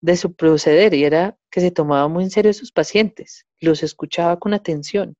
de 0.00 0.16
su 0.16 0.34
proceder 0.34 0.94
y 0.94 1.04
era 1.04 1.38
que 1.50 1.60
se 1.60 1.70
tomaba 1.70 2.08
muy 2.08 2.24
en 2.24 2.30
serio 2.30 2.50
a 2.50 2.54
sus 2.54 2.72
pacientes, 2.72 3.46
los 3.60 3.82
escuchaba 3.82 4.38
con 4.38 4.54
atención, 4.54 5.16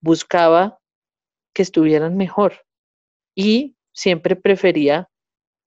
buscaba 0.00 0.78
que 1.54 1.62
estuvieran 1.62 2.16
mejor 2.16 2.64
y 3.34 3.76
siempre 3.92 4.36
prefería 4.36 5.08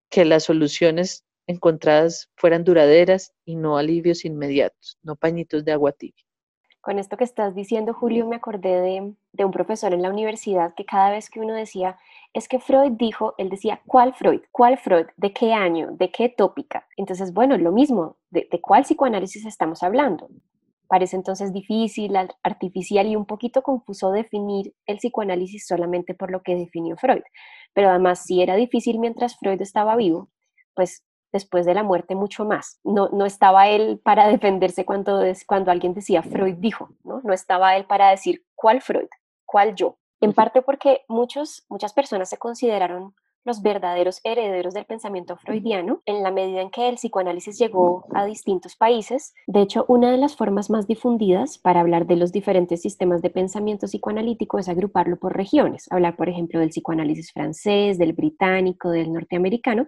que 0.09 0.25
las 0.25 0.43
soluciones 0.45 1.25
encontradas 1.47 2.29
fueran 2.35 2.63
duraderas 2.63 3.33
y 3.45 3.55
no 3.55 3.77
alivios 3.77 4.25
inmediatos, 4.25 4.97
no 5.01 5.15
pañitos 5.15 5.65
de 5.65 5.71
agua 5.71 5.91
tibia. 5.91 6.26
Con 6.87 6.99
esto 6.99 7.17
que 7.17 7.25
estás 7.25 7.53
diciendo, 7.53 7.93
Julio, 7.93 8.25
me 8.25 8.37
acordé 8.37 8.79
de, 9.33 9.43
un 9.43 9.51
profesor 9.51 9.93
en 9.93 10.01
la 10.01 10.09
universidad 10.09 10.73
que 10.73 10.85
cada 10.85 11.11
vez 11.11 11.29
que 11.29 11.41
uno 11.41 11.53
decía, 11.53 11.97
es 12.31 12.47
que 12.47 12.61
Freud 12.61 12.93
dijo, 12.93 13.35
él 13.37 13.49
decía, 13.49 13.81
¿cuál 13.85 14.13
Freud? 14.13 14.39
¿Cuál 14.53 14.77
Freud? 14.77 15.07
¿De 15.17 15.33
qué 15.33 15.51
año? 15.51 15.89
¿De 15.91 16.11
qué 16.11 16.29
tópica? 16.29 16.87
Entonces, 16.95 17.33
bueno, 17.33 17.57
lo 17.57 17.73
mismo, 17.73 18.15
¿de, 18.29 18.47
de 18.49 18.61
cuál 18.61 18.83
psicoanálisis 18.83 19.45
estamos 19.45 19.83
hablando? 19.83 20.29
Parece 20.87 21.17
entonces 21.17 21.51
difícil, 21.51 22.15
artificial 22.41 23.05
y 23.05 23.17
un 23.17 23.25
poquito 23.25 23.63
confuso 23.63 24.11
definir 24.11 24.73
el 24.85 24.95
psicoanálisis 24.95 25.67
solamente 25.67 26.13
por 26.13 26.31
lo 26.31 26.41
que 26.41 26.55
definió 26.55 26.95
Freud. 26.95 27.23
Pero 27.73 27.89
además, 27.89 28.23
si 28.23 28.41
era 28.41 28.55
difícil 28.55 28.99
mientras 28.99 29.35
Freud 29.37 29.61
estaba 29.61 29.97
vivo, 29.97 30.29
pues 30.73 31.03
después 31.31 31.65
de 31.65 31.73
la 31.73 31.83
muerte 31.83 32.15
mucho 32.15 32.45
más. 32.45 32.79
No, 32.83 33.09
no 33.09 33.25
estaba 33.25 33.67
él 33.67 33.99
para 34.03 34.27
defenderse 34.29 34.85
cuando, 34.85 35.21
cuando 35.45 35.71
alguien 35.71 35.93
decía 35.93 36.23
Freud 36.23 36.55
dijo, 36.57 36.89
¿no? 37.03 37.21
no 37.23 37.33
estaba 37.33 37.75
él 37.75 37.85
para 37.85 38.09
decir 38.09 38.45
cuál 38.55 38.81
Freud, 38.81 39.09
cuál 39.45 39.75
yo. 39.75 39.97
En 40.19 40.33
parte 40.33 40.61
porque 40.61 41.01
muchos, 41.07 41.65
muchas 41.69 41.93
personas 41.93 42.29
se 42.29 42.37
consideraron 42.37 43.13
los 43.47 43.61
verdaderos 43.61 44.19
herederos 44.25 44.73
del 44.73 44.85
pensamiento 44.85 45.37
freudiano 45.37 46.01
en 46.05 46.21
la 46.21 46.31
medida 46.31 46.61
en 46.61 46.69
que 46.69 46.89
el 46.89 46.95
psicoanálisis 46.95 47.57
llegó 47.57 48.05
a 48.13 48.25
distintos 48.25 48.75
países. 48.75 49.33
De 49.47 49.61
hecho, 49.61 49.85
una 49.87 50.11
de 50.11 50.17
las 50.17 50.35
formas 50.35 50.69
más 50.69 50.85
difundidas 50.85 51.57
para 51.57 51.79
hablar 51.79 52.07
de 52.07 52.17
los 52.17 52.33
diferentes 52.33 52.81
sistemas 52.81 53.21
de 53.21 53.29
pensamiento 53.29 53.87
psicoanalítico 53.87 54.59
es 54.59 54.67
agruparlo 54.67 55.15
por 55.15 55.37
regiones, 55.37 55.89
hablar, 55.89 56.17
por 56.17 56.27
ejemplo, 56.27 56.59
del 56.59 56.69
psicoanálisis 56.69 57.31
francés, 57.31 57.97
del 57.97 58.11
británico, 58.11 58.89
del 58.89 59.13
norteamericano 59.13 59.87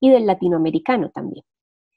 y 0.00 0.10
del 0.10 0.26
latinoamericano 0.26 1.10
también. 1.10 1.44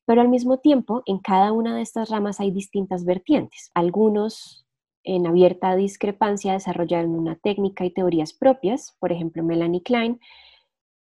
Pero 0.05 0.21
al 0.21 0.29
mismo 0.29 0.57
tiempo, 0.57 1.03
en 1.05 1.19
cada 1.19 1.51
una 1.51 1.75
de 1.75 1.81
estas 1.81 2.09
ramas 2.09 2.39
hay 2.39 2.51
distintas 2.51 3.05
vertientes. 3.05 3.69
Algunos 3.75 4.65
en 5.03 5.27
abierta 5.27 5.75
discrepancia 5.75 6.53
desarrollaron 6.53 7.15
una 7.15 7.35
técnica 7.35 7.85
y 7.85 7.91
teorías 7.91 8.33
propias, 8.33 8.95
por 8.99 9.11
ejemplo 9.11 9.43
Melanie 9.43 9.83
Klein, 9.83 10.19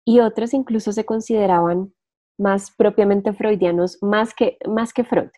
y 0.05 0.19
otros 0.19 0.53
incluso 0.53 0.91
se 0.91 1.05
consideraban 1.05 1.93
más 2.37 2.71
propiamente 2.71 3.33
freudianos, 3.33 3.97
más 4.01 4.33
que, 4.33 4.57
más 4.67 4.93
que 4.93 5.03
Freud. 5.03 5.29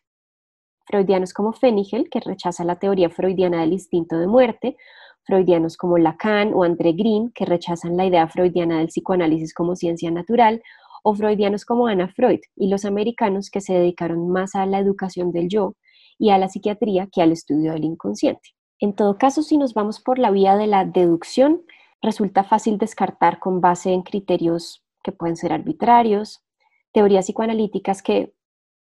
Freudianos 0.86 1.34
como 1.34 1.54
Fenigel, 1.54 2.10
que 2.10 2.20
rechaza 2.20 2.64
la 2.64 2.78
teoría 2.78 3.10
freudiana 3.10 3.62
del 3.62 3.74
instinto 3.74 4.18
de 4.18 4.28
muerte, 4.28 4.78
freudianos 5.24 5.78
como 5.78 5.98
Lacan 5.98 6.54
o 6.54 6.64
André 6.64 6.94
Green, 6.94 7.32
que 7.32 7.46
rechazan 7.46 7.96
la 7.96 8.06
idea 8.06 8.28
freudiana 8.28 8.80
del 8.80 8.88
psicoanálisis 8.88 9.54
como 9.54 9.76
ciencia 9.76 10.12
natural, 10.12 10.62
o 11.04 11.14
freudianos 11.16 11.66
como 11.66 11.88
Anna 11.88 12.08
Freud, 12.10 12.40
y 12.56 12.70
los 12.70 12.86
americanos 12.86 13.50
que 13.50 13.62
se 13.62 13.74
dedicaron 13.74 14.30
más 14.30 14.56
a 14.56 14.66
la 14.66 14.80
educación 14.80 15.32
del 15.32 15.48
yo 15.50 15.76
y 16.18 16.32
a 16.32 16.38
la 16.38 16.50
psiquiatría 16.50 17.08
que 17.12 17.22
al 17.22 17.32
estudio 17.32 17.74
del 17.74 17.86
inconsciente. 17.86 18.50
En 18.80 18.94
todo 18.94 19.18
caso, 19.18 19.42
si 19.42 19.58
nos 19.58 19.74
vamos 19.74 20.00
por 20.00 20.20
la 20.20 20.32
vía 20.32 20.56
de 20.56 20.68
la 20.68 20.86
deducción, 20.86 21.62
resulta 22.02 22.44
fácil 22.44 22.78
descartar 22.78 23.40
con 23.40 23.62
base 23.62 23.92
en 23.92 24.04
criterios 24.04 24.84
que 25.04 25.12
pueden 25.12 25.36
ser 25.36 25.52
arbitrarios, 25.54 26.44
teorías 26.92 27.26
psicoanalíticas 27.26 28.02
que, 28.02 28.34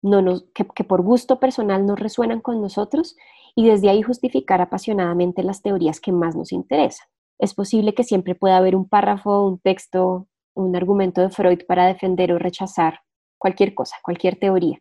no 0.03 0.23
nos, 0.23 0.45
que, 0.55 0.67
que 0.75 0.85
por 0.85 1.03
gusto 1.03 1.41
personal 1.41 1.87
no 1.87 1.97
resuenan 1.97 2.41
con 2.41 2.61
nosotros 2.61 3.17
y 3.55 3.67
desde 3.67 3.89
ahí 3.89 4.03
justificar 4.03 4.61
apasionadamente 4.61 5.43
las 5.43 5.63
teorías 5.63 6.01
que 6.01 6.13
más 6.13 6.37
nos 6.37 6.53
interesan. 6.53 7.09
Es 7.39 7.55
posible 7.55 7.95
que 7.95 8.05
siempre 8.05 8.35
pueda 8.35 8.57
haber 8.57 8.77
un 8.77 8.89
párrafo, 8.89 9.47
un 9.47 9.59
texto, 9.59 10.27
un 10.57 10.75
argumento 10.75 11.21
de 11.21 11.31
Freud 11.31 11.61
para 11.69 11.87
defender 11.87 12.33
o 12.33 12.39
rechazar 12.39 13.01
cualquier 13.39 13.75
cosa, 13.75 13.97
cualquier 14.03 14.39
teoría. 14.39 14.81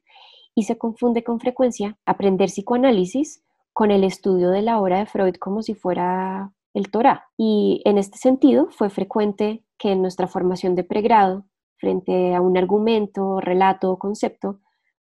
Y 0.56 0.64
se 0.64 0.78
confunde 0.78 1.24
con 1.24 1.40
frecuencia 1.40 1.98
aprender 2.06 2.50
psicoanálisis 2.50 3.44
con 3.74 3.92
el 3.92 4.04
estudio 4.04 4.50
de 4.50 4.62
la 4.62 4.80
obra 4.80 5.00
de 5.00 5.06
Freud 5.06 5.36
como 5.36 5.62
si 5.62 5.76
fuera 5.76 6.54
el 6.74 6.90
Torah. 6.90 7.26
Y 7.38 7.82
en 7.86 7.98
este 7.98 8.18
sentido 8.18 8.70
fue 8.72 8.90
frecuente 8.90 9.66
que 9.78 9.92
en 9.92 10.02
nuestra 10.02 10.28
formación 10.28 10.76
de 10.76 10.86
pregrado, 10.86 11.46
frente 11.78 12.34
a 12.34 12.42
un 12.42 12.58
argumento, 12.58 13.42
relato 13.42 13.92
o 13.92 14.00
concepto, 14.00 14.62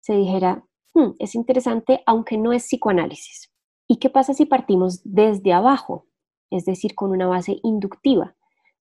se 0.01 0.15
dijera, 0.15 0.65
hmm, 0.95 1.11
es 1.19 1.35
interesante 1.35 2.03
aunque 2.07 2.39
no 2.39 2.53
es 2.53 2.65
psicoanálisis. 2.65 3.53
¿Y 3.87 3.99
qué 3.99 4.09
pasa 4.09 4.33
si 4.33 4.47
partimos 4.47 5.03
desde 5.05 5.53
abajo? 5.53 6.07
Es 6.51 6.65
decir, 6.65 6.95
con 6.95 7.11
una 7.11 7.27
base 7.27 7.59
inductiva, 7.63 8.35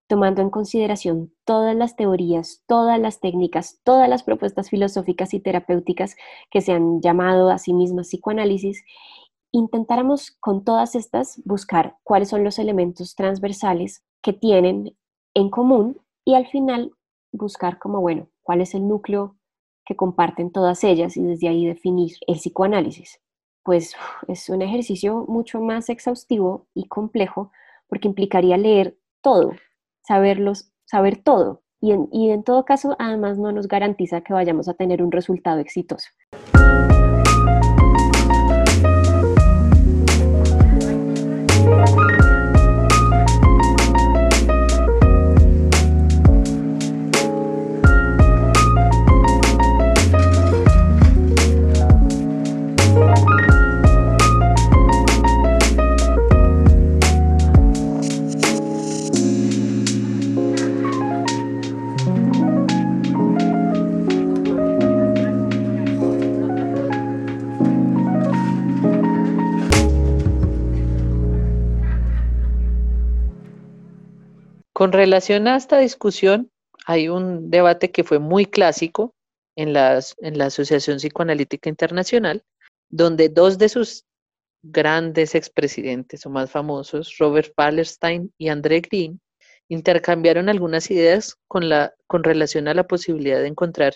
tomando 0.07 0.41
en 0.41 0.49
consideración 0.49 1.33
todas 1.45 1.75
las 1.75 1.95
teorías, 1.95 2.63
todas 2.67 2.99
las 2.99 3.19
técnicas, 3.19 3.79
todas 3.83 4.09
las 4.09 4.23
propuestas 4.23 4.69
filosóficas 4.69 5.33
y 5.33 5.39
terapéuticas 5.39 6.15
que 6.51 6.61
se 6.61 6.73
han 6.73 7.01
llamado 7.01 7.49
a 7.49 7.57
sí 7.57 7.73
mismas 7.73 8.07
psicoanálisis 8.07 8.83
intentáramos 9.53 10.31
con 10.39 10.65
todas 10.65 10.95
estas 10.95 11.41
buscar 11.45 11.95
cuáles 12.03 12.29
son 12.29 12.43
los 12.43 12.59
elementos 12.59 13.15
transversales 13.15 14.03
que 14.21 14.33
tienen 14.33 14.97
en 15.35 15.49
común 15.49 16.01
y 16.25 16.33
al 16.33 16.47
final 16.47 16.91
buscar 17.31 17.77
como, 17.77 18.01
bueno, 18.01 18.27
cuál 18.41 18.61
es 18.61 18.73
el 18.73 18.87
núcleo 18.87 19.37
que 19.85 19.95
comparten 19.95 20.51
todas 20.51 20.83
ellas 20.83 21.15
y 21.17 21.23
desde 21.23 21.49
ahí 21.49 21.67
definir 21.67 22.15
el 22.27 22.35
psicoanálisis. 22.35 23.21
Pues 23.63 23.95
es 24.27 24.49
un 24.49 24.61
ejercicio 24.61 25.25
mucho 25.27 25.61
más 25.61 25.89
exhaustivo 25.89 26.67
y 26.73 26.87
complejo 26.87 27.51
porque 27.87 28.07
implicaría 28.07 28.57
leer 28.57 28.97
todo, 29.21 29.51
saberlos, 30.03 30.71
saber 30.85 31.17
todo. 31.17 31.63
Y 31.81 31.91
en, 31.91 32.07
y 32.11 32.29
en 32.29 32.43
todo 32.43 32.63
caso, 32.63 32.95
además, 32.99 33.37
no 33.37 33.51
nos 33.51 33.67
garantiza 33.67 34.21
que 34.21 34.33
vayamos 34.33 34.69
a 34.69 34.73
tener 34.73 35.03
un 35.03 35.11
resultado 35.11 35.59
exitoso. 35.59 36.07
Relación 75.03 75.49
a 75.49 75.57
esta 75.57 75.79
discusión, 75.79 76.49
hay 76.85 77.09
un 77.09 77.49
debate 77.49 77.91
que 77.91 78.05
fue 78.05 78.19
muy 78.19 78.45
clásico 78.45 79.13
en, 79.57 79.73
las, 79.73 80.15
en 80.19 80.37
la 80.37 80.45
Asociación 80.45 80.97
Psicoanalítica 80.97 81.69
Internacional, 81.69 82.41
donde 82.89 83.27
dos 83.27 83.57
de 83.57 83.67
sus 83.67 84.05
grandes 84.63 85.35
expresidentes 85.35 86.25
o 86.25 86.29
más 86.29 86.49
famosos, 86.49 87.17
Robert 87.19 87.51
Wallerstein 87.57 88.33
y 88.37 88.47
André 88.47 88.79
Green, 88.79 89.19
intercambiaron 89.67 90.47
algunas 90.47 90.89
ideas 90.89 91.35
con, 91.49 91.67
la, 91.67 91.93
con 92.07 92.23
relación 92.23 92.69
a 92.69 92.73
la 92.73 92.87
posibilidad 92.87 93.41
de 93.41 93.47
encontrar 93.47 93.95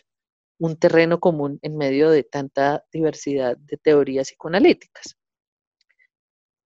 un 0.59 0.75
terreno 0.75 1.21
común 1.21 1.57
en 1.61 1.77
medio 1.77 2.09
de 2.09 2.23
tanta 2.23 2.83
diversidad 2.91 3.55
de 3.55 3.77
teorías 3.77 4.27
psicoanalíticas. 4.27 5.15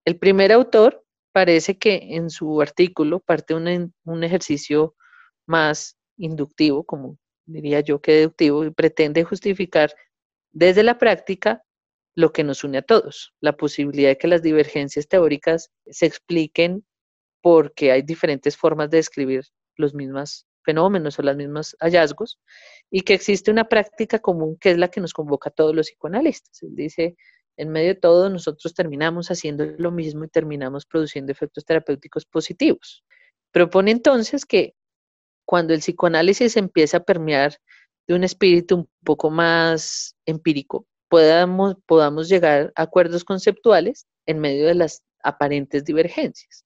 El 0.04 0.18
primer 0.18 0.50
autor 0.50 1.01
parece 1.32 1.78
que 1.78 2.16
en 2.16 2.30
su 2.30 2.60
artículo 2.60 3.20
parte 3.20 3.54
un, 3.54 3.94
un 4.04 4.24
ejercicio 4.24 4.94
más 5.46 5.96
inductivo, 6.16 6.84
como 6.84 7.18
diría 7.46 7.80
yo 7.80 8.00
que 8.00 8.12
deductivo, 8.12 8.64
y 8.64 8.70
pretende 8.70 9.24
justificar 9.24 9.92
desde 10.52 10.82
la 10.82 10.98
práctica 10.98 11.62
lo 12.14 12.32
que 12.32 12.44
nos 12.44 12.62
une 12.62 12.78
a 12.78 12.82
todos, 12.82 13.34
la 13.40 13.56
posibilidad 13.56 14.10
de 14.10 14.18
que 14.18 14.28
las 14.28 14.42
divergencias 14.42 15.08
teóricas 15.08 15.70
se 15.86 16.06
expliquen 16.06 16.84
porque 17.40 17.90
hay 17.90 18.02
diferentes 18.02 18.56
formas 18.56 18.90
de 18.90 18.98
describir 18.98 19.44
los 19.76 19.94
mismos 19.94 20.46
fenómenos 20.64 21.18
o 21.18 21.22
los 21.22 21.36
mismos 21.36 21.76
hallazgos 21.80 22.38
y 22.90 23.02
que 23.02 23.14
existe 23.14 23.50
una 23.50 23.68
práctica 23.68 24.20
común 24.20 24.56
que 24.60 24.70
es 24.70 24.78
la 24.78 24.88
que 24.88 25.00
nos 25.00 25.12
convoca 25.12 25.50
a 25.50 25.52
todos 25.52 25.74
los 25.74 25.86
psicoanalistas. 25.88 26.62
Él 26.62 26.76
dice, 26.76 27.16
en 27.56 27.70
medio 27.70 27.88
de 27.88 28.00
todo, 28.00 28.30
nosotros 28.30 28.74
terminamos 28.74 29.30
haciendo 29.30 29.64
lo 29.64 29.90
mismo 29.90 30.24
y 30.24 30.28
terminamos 30.28 30.86
produciendo 30.86 31.32
efectos 31.32 31.64
terapéuticos 31.64 32.24
positivos. 32.24 33.04
Propone 33.52 33.90
entonces 33.90 34.46
que 34.46 34.74
cuando 35.44 35.74
el 35.74 35.80
psicoanálisis 35.80 36.56
empieza 36.56 36.98
a 36.98 37.04
permear 37.04 37.58
de 38.06 38.14
un 38.14 38.24
espíritu 38.24 38.76
un 38.76 38.88
poco 39.04 39.30
más 39.30 40.16
empírico, 40.24 40.86
podamos, 41.08 41.76
podamos 41.86 42.28
llegar 42.28 42.72
a 42.74 42.82
acuerdos 42.82 43.24
conceptuales 43.24 44.06
en 44.26 44.38
medio 44.38 44.66
de 44.66 44.74
las 44.74 45.02
aparentes 45.22 45.84
divergencias, 45.84 46.64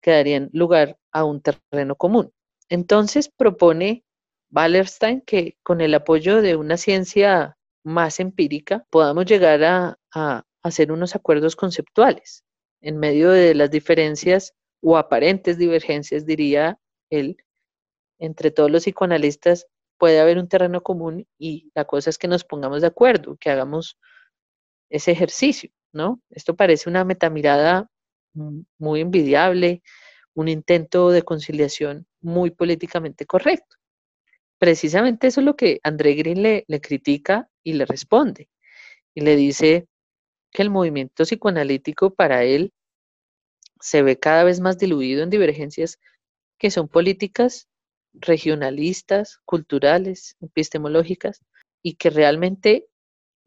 que 0.00 0.12
darían 0.12 0.50
lugar 0.52 0.96
a 1.10 1.24
un 1.24 1.42
terreno 1.42 1.96
común. 1.96 2.32
Entonces 2.68 3.28
propone 3.28 4.04
Wallerstein 4.50 5.22
que 5.22 5.56
con 5.62 5.80
el 5.80 5.94
apoyo 5.94 6.42
de 6.42 6.56
una 6.56 6.76
ciencia 6.76 7.56
más 7.84 8.20
empírica 8.20 8.86
podamos 8.90 9.26
llegar 9.26 9.62
a, 9.64 10.44
hacer 10.64 10.92
unos 10.92 11.16
acuerdos 11.16 11.56
conceptuales 11.56 12.44
en 12.80 12.98
medio 12.98 13.30
de 13.30 13.54
las 13.54 13.70
diferencias 13.70 14.54
o 14.80 14.96
aparentes 14.96 15.58
divergencias, 15.58 16.24
diría 16.24 16.78
él, 17.10 17.36
entre 18.18 18.52
todos 18.52 18.70
los 18.70 18.84
psicoanalistas 18.84 19.66
puede 19.98 20.20
haber 20.20 20.38
un 20.38 20.48
terreno 20.48 20.80
común 20.82 21.26
y 21.38 21.70
la 21.74 21.84
cosa 21.84 22.10
es 22.10 22.18
que 22.18 22.28
nos 22.28 22.44
pongamos 22.44 22.80
de 22.80 22.88
acuerdo, 22.88 23.36
que 23.36 23.50
hagamos 23.50 23.98
ese 24.90 25.10
ejercicio, 25.10 25.70
¿no? 25.92 26.20
Esto 26.30 26.54
parece 26.54 26.88
una 26.88 27.04
metamirada 27.04 27.88
muy 28.34 29.00
envidiable, 29.00 29.82
un 30.34 30.48
intento 30.48 31.10
de 31.10 31.22
conciliación 31.22 32.06
muy 32.20 32.50
políticamente 32.50 33.26
correcto. 33.26 33.76
Precisamente 34.58 35.26
eso 35.26 35.40
es 35.40 35.46
lo 35.46 35.56
que 35.56 35.80
André 35.82 36.14
Green 36.14 36.42
le, 36.42 36.64
le 36.68 36.80
critica 36.80 37.48
y 37.64 37.74
le 37.74 37.86
responde. 37.86 38.48
Y 39.14 39.22
le 39.22 39.36
dice 39.36 39.86
que 40.50 40.62
el 40.62 40.70
movimiento 40.70 41.24
psicoanalítico 41.24 42.14
para 42.14 42.44
él 42.44 42.72
se 43.80 44.02
ve 44.02 44.18
cada 44.18 44.44
vez 44.44 44.60
más 44.60 44.78
diluido 44.78 45.22
en 45.22 45.30
divergencias 45.30 45.98
que 46.58 46.70
son 46.70 46.88
políticas, 46.88 47.68
regionalistas, 48.12 49.40
culturales, 49.44 50.36
epistemológicas, 50.40 51.40
y 51.82 51.94
que 51.94 52.10
realmente 52.10 52.86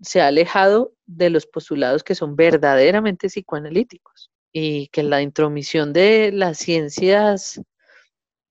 se 0.01 0.21
ha 0.21 0.27
alejado 0.27 0.93
de 1.05 1.29
los 1.29 1.45
postulados 1.45 2.03
que 2.03 2.15
son 2.15 2.35
verdaderamente 2.35 3.27
psicoanalíticos 3.27 4.31
y 4.51 4.87
que 4.87 5.03
la 5.03 5.21
intromisión 5.21 5.93
de 5.93 6.31
las 6.33 6.57
ciencias 6.57 7.61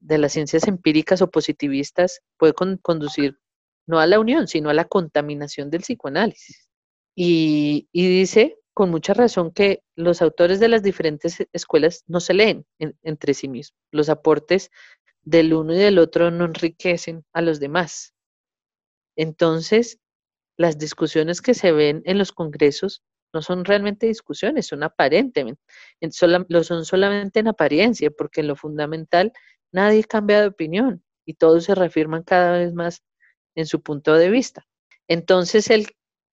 de 0.01 0.19
las 0.19 0.33
ciencias 0.33 0.69
empíricas 0.69 1.23
o 1.23 1.31
positivistas 1.31 2.21
puede 2.37 2.53
conducir 2.53 3.39
no 3.87 4.01
a 4.01 4.07
la 4.07 4.19
unión, 4.19 4.49
sino 4.49 4.71
a 4.71 4.75
la 4.75 4.87
contaminación 4.87 5.71
del 5.71 5.83
psicoanálisis. 5.83 6.69
Y, 7.17 7.89
dice 7.93 8.59
con 8.75 8.91
mucha 8.91 9.15
razón 9.15 9.53
que 9.53 9.85
los 9.95 10.21
autores 10.21 10.59
de 10.59 10.67
las 10.67 10.83
diferentes 10.83 11.47
escuelas 11.53 12.03
no 12.09 12.19
se 12.19 12.35
leen 12.35 12.67
entre 12.79 13.33
sí 13.35 13.47
mismos. 13.47 13.79
Los 13.93 14.09
aportes 14.09 14.71
del 15.23 15.55
uno 15.55 15.75
y 15.75 15.79
del 15.79 15.99
otro 16.01 16.33
no 16.33 16.45
enriquecen 16.45 17.25
a 17.33 17.41
los 17.41 17.61
demás. 17.61 18.15
Entonces, 19.17 20.01
las 20.57 20.79
discusiones 20.79 21.41
que 21.41 21.55
se 21.55 21.71
ven 21.71 22.03
en 22.05 22.19
los 22.19 22.33
congresos 22.33 23.03
no 23.33 23.43
son 23.43 23.65
realmente 23.65 24.07
discusiones, 24.07 24.67
son 24.67 24.83
aparentemente, 24.83 25.61
lo 26.49 26.65
son 26.65 26.85
solamente 26.85 27.41
en 27.41 27.49
apariencia, 27.49 28.11
porque 28.11 28.41
en 28.41 28.49
lo 28.49 28.57
fundamental 28.57 29.33
nadie 29.73 30.05
cambia 30.05 30.41
de 30.41 30.49
opinión 30.49 31.05
y 31.25 31.35
todos 31.35 31.65
se 31.65 31.75
reafirman 31.75 32.23
cada 32.23 32.53
vez 32.59 32.75
más 32.75 33.03
en 33.55 33.67
su 33.67 33.83
punto 33.83 34.15
de 34.15 34.31
vista. 34.31 34.67
Entonces 35.09 35.71
él 35.71 35.87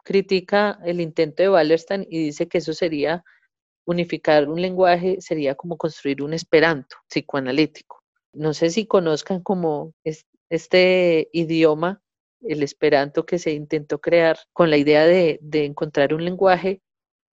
critica 0.03 0.79
el 0.84 1.01
intento 1.01 1.43
de 1.43 1.49
Wallerstein 1.49 2.07
y 2.10 2.25
dice 2.25 2.47
que 2.47 2.60
eso 2.60 2.73
sería 2.73 3.23
unificar 3.86 4.47
un 4.47 4.62
lenguaje, 4.62 5.17
sería 5.21 5.55
como 5.55 5.77
construir 5.77 6.21
un 6.21 6.34
esperanto 6.34 6.97
psicoanalítico. 7.07 8.03
No 8.34 8.53
sé 8.53 8.69
si 8.69 8.86
conozcan 8.86 9.41
como 9.41 9.93
este 10.49 11.29
idioma, 11.34 12.01
el 12.41 12.63
esperanto 12.63 13.25
que 13.25 13.39
se 13.39 13.51
intentó 13.51 13.99
crear 13.99 14.39
con 14.53 14.69
la 14.69 14.77
idea 14.77 15.05
de, 15.05 15.39
de 15.41 15.65
encontrar 15.65 16.13
un 16.13 16.25
lenguaje 16.25 16.81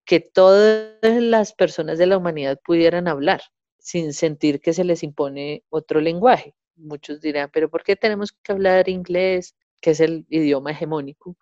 que 0.05 0.20
todas 0.20 0.96
las 1.03 1.53
personas 1.53 1.98
de 1.98 2.07
la 2.07 2.18
humanidad 2.18 2.59
pudieran 2.64 3.09
hablar 3.09 3.42
sin 3.79 4.12
sentir 4.12 4.61
que 4.61 4.72
se 4.72 4.85
les 4.85 5.03
impone 5.03 5.64
otro 5.70 6.01
lenguaje. 6.01 6.55
Muchos 6.77 7.20
dirán, 7.20 7.51
pero 7.53 7.70
¿por 7.70 7.83
qué 7.83 7.96
tenemos 7.96 8.33
que 8.33 8.53
hablar 8.53 8.88
inglés? 8.88 9.55
Que 9.81 9.91
es 9.91 10.01
el 10.01 10.27
idioma 10.29 10.73
hegemónico. 10.73 11.37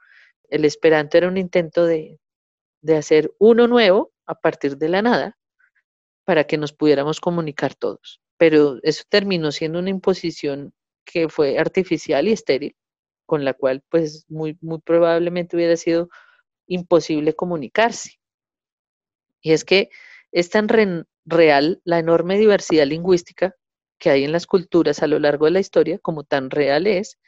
El 0.49 0.65
esperanto 0.65 1.19
era 1.19 1.29
un 1.29 1.37
intento 1.37 1.87
de, 1.87 2.19
hacer 2.97 3.33
uno 3.39 3.67
nuevo 3.67 4.13
a 4.27 4.35
partir 4.37 4.77
de 4.77 4.89
la 4.89 5.03
nada 5.03 5.37
para 6.25 6.45
que 6.45 6.57
nos 6.57 6.73
pudiéramos 6.73 7.21
comunicar 7.21 7.75
todos. 7.75 8.21
Pero 8.37 8.79
eso 8.83 9.03
terminó 9.09 9.51
siendo 9.51 9.79
una 9.79 9.91
imposición 9.91 10.73
que 11.05 11.29
fue 11.29 11.59
artificial 11.59 12.29
y 12.29 12.33
estéril, 12.33 12.77
con 13.27 13.45
la 13.45 13.55
cual 13.55 13.83
pues 13.89 14.25
muy, 14.29 14.57
muy 14.61 14.81
probablemente 14.81 15.57
hubiera 15.57 15.77
sido 15.77 16.09
imposible 16.67 17.35
comunicarse. 17.35 18.19
Y 19.41 19.53
es 19.53 19.65
que 19.65 19.91
es 20.33 20.51
tan 20.51 20.69
real 21.25 21.81
la 21.85 21.99
enorme 21.99 22.39
diversidad 22.39 22.87
lingüística 22.87 23.55
que 23.99 24.11
hay 24.11 24.25
en 24.25 24.33
las 24.33 24.47
culturas 24.47 25.03
a 25.03 25.07
lo 25.07 25.19
largo 25.19 25.47
de 25.47 25.53
la 25.53 25.61
historia, 25.61 25.99
como 25.99 26.25
tan 26.25 26.51
real 26.51 26.87
es 26.87 27.19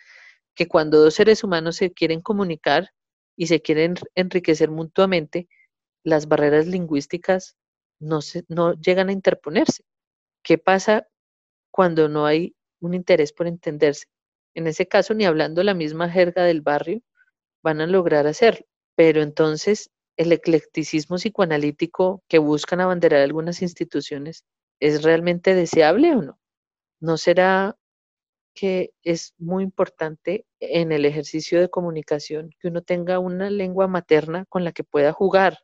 que 0.58 0.66
cuando 0.66 0.98
dos 0.98 1.14
seres 1.14 1.44
humanos 1.44 1.76
se 1.76 1.92
quieren 1.92 2.20
comunicar 2.20 2.90
y 3.36 3.46
se 3.46 3.62
quieren 3.62 3.94
enriquecer 4.16 4.72
mutuamente, 4.72 5.48
las 6.02 6.26
barreras 6.26 6.66
lingüísticas 6.66 7.56
no, 8.00 8.22
se, 8.22 8.44
no 8.48 8.74
llegan 8.74 9.08
a 9.08 9.12
interponerse. 9.12 9.84
¿Qué 10.42 10.58
pasa 10.58 11.06
cuando 11.70 12.08
no 12.08 12.26
hay 12.26 12.56
un 12.80 12.94
interés 12.94 13.32
por 13.32 13.46
entenderse? 13.46 14.06
En 14.52 14.66
ese 14.66 14.88
caso, 14.88 15.14
ni 15.14 15.26
hablando 15.26 15.62
la 15.62 15.74
misma 15.74 16.10
jerga 16.10 16.42
del 16.42 16.60
barrio, 16.60 17.02
van 17.62 17.80
a 17.80 17.86
lograr 17.86 18.26
hacerlo. 18.26 18.66
Pero 18.96 19.22
entonces, 19.22 19.90
el 20.16 20.32
eclecticismo 20.32 21.18
psicoanalítico 21.18 22.24
que 22.26 22.38
buscan 22.38 22.80
abanderar 22.80 23.20
algunas 23.20 23.62
instituciones, 23.62 24.42
¿es 24.80 25.04
realmente 25.04 25.54
deseable 25.54 26.16
o 26.16 26.22
no? 26.22 26.40
¿no 27.00 27.16
será 27.16 27.76
que 28.58 28.90
es 29.04 29.34
muy 29.38 29.62
importante 29.62 30.44
en 30.58 30.90
el 30.90 31.04
ejercicio 31.04 31.60
de 31.60 31.68
comunicación 31.68 32.50
que 32.58 32.68
uno 32.68 32.82
tenga 32.82 33.20
una 33.20 33.50
lengua 33.50 33.86
materna 33.86 34.46
con 34.48 34.64
la 34.64 34.72
que 34.72 34.82
pueda 34.82 35.12
jugar, 35.12 35.58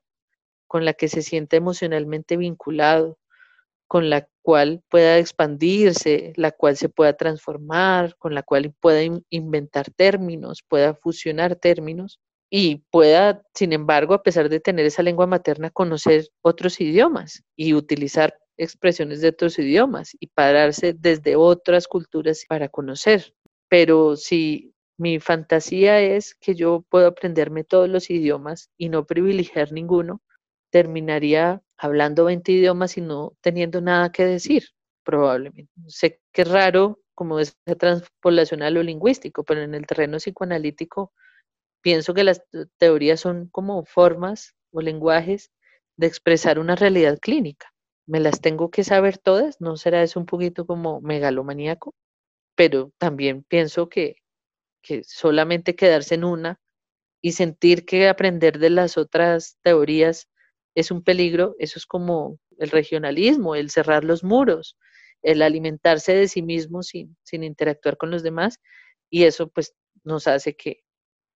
con 0.68 0.84
la 0.84 0.92
que 0.92 1.08
se 1.08 1.22
sienta 1.22 1.56
emocionalmente 1.56 2.36
vinculado, 2.36 3.18
con 3.88 4.10
la 4.10 4.28
cual 4.42 4.82
pueda 4.88 5.18
expandirse, 5.18 6.34
la 6.36 6.52
cual 6.52 6.76
se 6.76 6.88
pueda 6.88 7.16
transformar, 7.16 8.14
con 8.16 8.32
la 8.32 8.44
cual 8.44 8.72
pueda 8.80 9.02
inventar 9.28 9.90
términos, 9.90 10.62
pueda 10.68 10.94
fusionar 10.94 11.56
términos 11.56 12.20
y 12.48 12.84
pueda, 12.90 13.42
sin 13.54 13.72
embargo, 13.72 14.14
a 14.14 14.22
pesar 14.22 14.48
de 14.48 14.60
tener 14.60 14.86
esa 14.86 15.02
lengua 15.02 15.26
materna, 15.26 15.70
conocer 15.70 16.28
otros 16.42 16.80
idiomas 16.80 17.42
y 17.56 17.74
utilizar 17.74 18.36
expresiones 18.56 19.20
de 19.20 19.28
otros 19.28 19.58
idiomas 19.58 20.16
y 20.20 20.28
pararse 20.28 20.94
desde 20.94 21.36
otras 21.36 21.88
culturas 21.88 22.44
para 22.48 22.68
conocer. 22.68 23.34
Pero 23.68 24.16
si 24.16 24.74
mi 24.98 25.18
fantasía 25.20 26.00
es 26.00 26.34
que 26.36 26.54
yo 26.54 26.84
puedo 26.88 27.08
aprenderme 27.08 27.64
todos 27.64 27.88
los 27.88 28.10
idiomas 28.10 28.70
y 28.78 28.88
no 28.88 29.06
privilegiar 29.06 29.72
ninguno, 29.72 30.22
terminaría 30.70 31.62
hablando 31.76 32.24
20 32.24 32.52
idiomas 32.52 32.96
y 32.96 33.00
no 33.00 33.32
teniendo 33.40 33.80
nada 33.80 34.12
que 34.12 34.24
decir, 34.24 34.64
probablemente. 35.04 35.72
Sé 35.88 36.20
que 36.32 36.42
es 36.42 36.48
raro 36.48 37.00
como 37.14 37.40
esa 37.40 37.54
transpolación 37.78 38.62
a 38.62 38.70
lo 38.70 38.82
lingüístico, 38.82 39.44
pero 39.44 39.62
en 39.62 39.74
el 39.74 39.86
terreno 39.86 40.18
psicoanalítico 40.18 41.12
pienso 41.82 42.14
que 42.14 42.24
las 42.24 42.42
teorías 42.78 43.20
son 43.20 43.48
como 43.50 43.84
formas 43.84 44.54
o 44.72 44.80
lenguajes 44.80 45.50
de 45.96 46.06
expresar 46.08 46.58
una 46.58 46.76
realidad 46.76 47.18
clínica. 47.20 47.73
¿Me 48.06 48.20
las 48.20 48.40
tengo 48.40 48.70
que 48.70 48.84
saber 48.84 49.18
todas? 49.18 49.60
¿No 49.60 49.76
será 49.76 50.02
eso 50.02 50.20
un 50.20 50.26
poquito 50.26 50.66
como 50.66 51.00
megalomaníaco? 51.00 51.94
Pero 52.54 52.92
también 52.98 53.44
pienso 53.44 53.88
que, 53.88 54.16
que 54.82 55.02
solamente 55.04 55.74
quedarse 55.74 56.14
en 56.16 56.24
una 56.24 56.60
y 57.22 57.32
sentir 57.32 57.86
que 57.86 58.08
aprender 58.08 58.58
de 58.58 58.70
las 58.70 58.98
otras 58.98 59.58
teorías 59.62 60.28
es 60.74 60.90
un 60.90 61.02
peligro, 61.02 61.54
eso 61.58 61.78
es 61.78 61.86
como 61.86 62.38
el 62.58 62.70
regionalismo, 62.70 63.54
el 63.54 63.70
cerrar 63.70 64.04
los 64.04 64.24
muros, 64.24 64.76
el 65.22 65.40
alimentarse 65.40 66.14
de 66.14 66.28
sí 66.28 66.42
mismo 66.42 66.82
sin, 66.82 67.16
sin 67.22 67.44
interactuar 67.44 67.96
con 67.96 68.10
los 68.10 68.22
demás, 68.22 68.60
y 69.08 69.24
eso 69.24 69.48
pues 69.48 69.74
nos 70.02 70.26
hace 70.26 70.54
que 70.54 70.84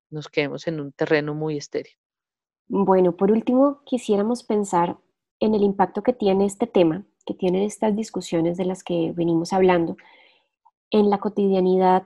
nos 0.10 0.28
quedemos 0.30 0.67
en 0.67 0.80
un 0.80 0.91
terreno 0.91 1.36
muy 1.36 1.58
estéril. 1.58 1.93
Bueno, 2.67 3.15
por 3.15 3.32
último, 3.32 3.82
quisiéramos 3.86 4.43
pensar 4.43 4.97
en 5.39 5.54
el 5.54 5.63
impacto 5.63 6.04
que 6.04 6.13
tiene 6.13 6.45
este 6.45 6.67
tema, 6.67 7.06
que 7.26 7.34
tienen 7.34 7.63
estas 7.63 7.95
discusiones 7.95 8.58
de 8.58 8.65
las 8.65 8.84
que 8.84 9.12
venimos 9.13 9.54
hablando, 9.54 9.98
en 10.91 11.10
la 11.10 11.17
cotidianidad 11.17 12.04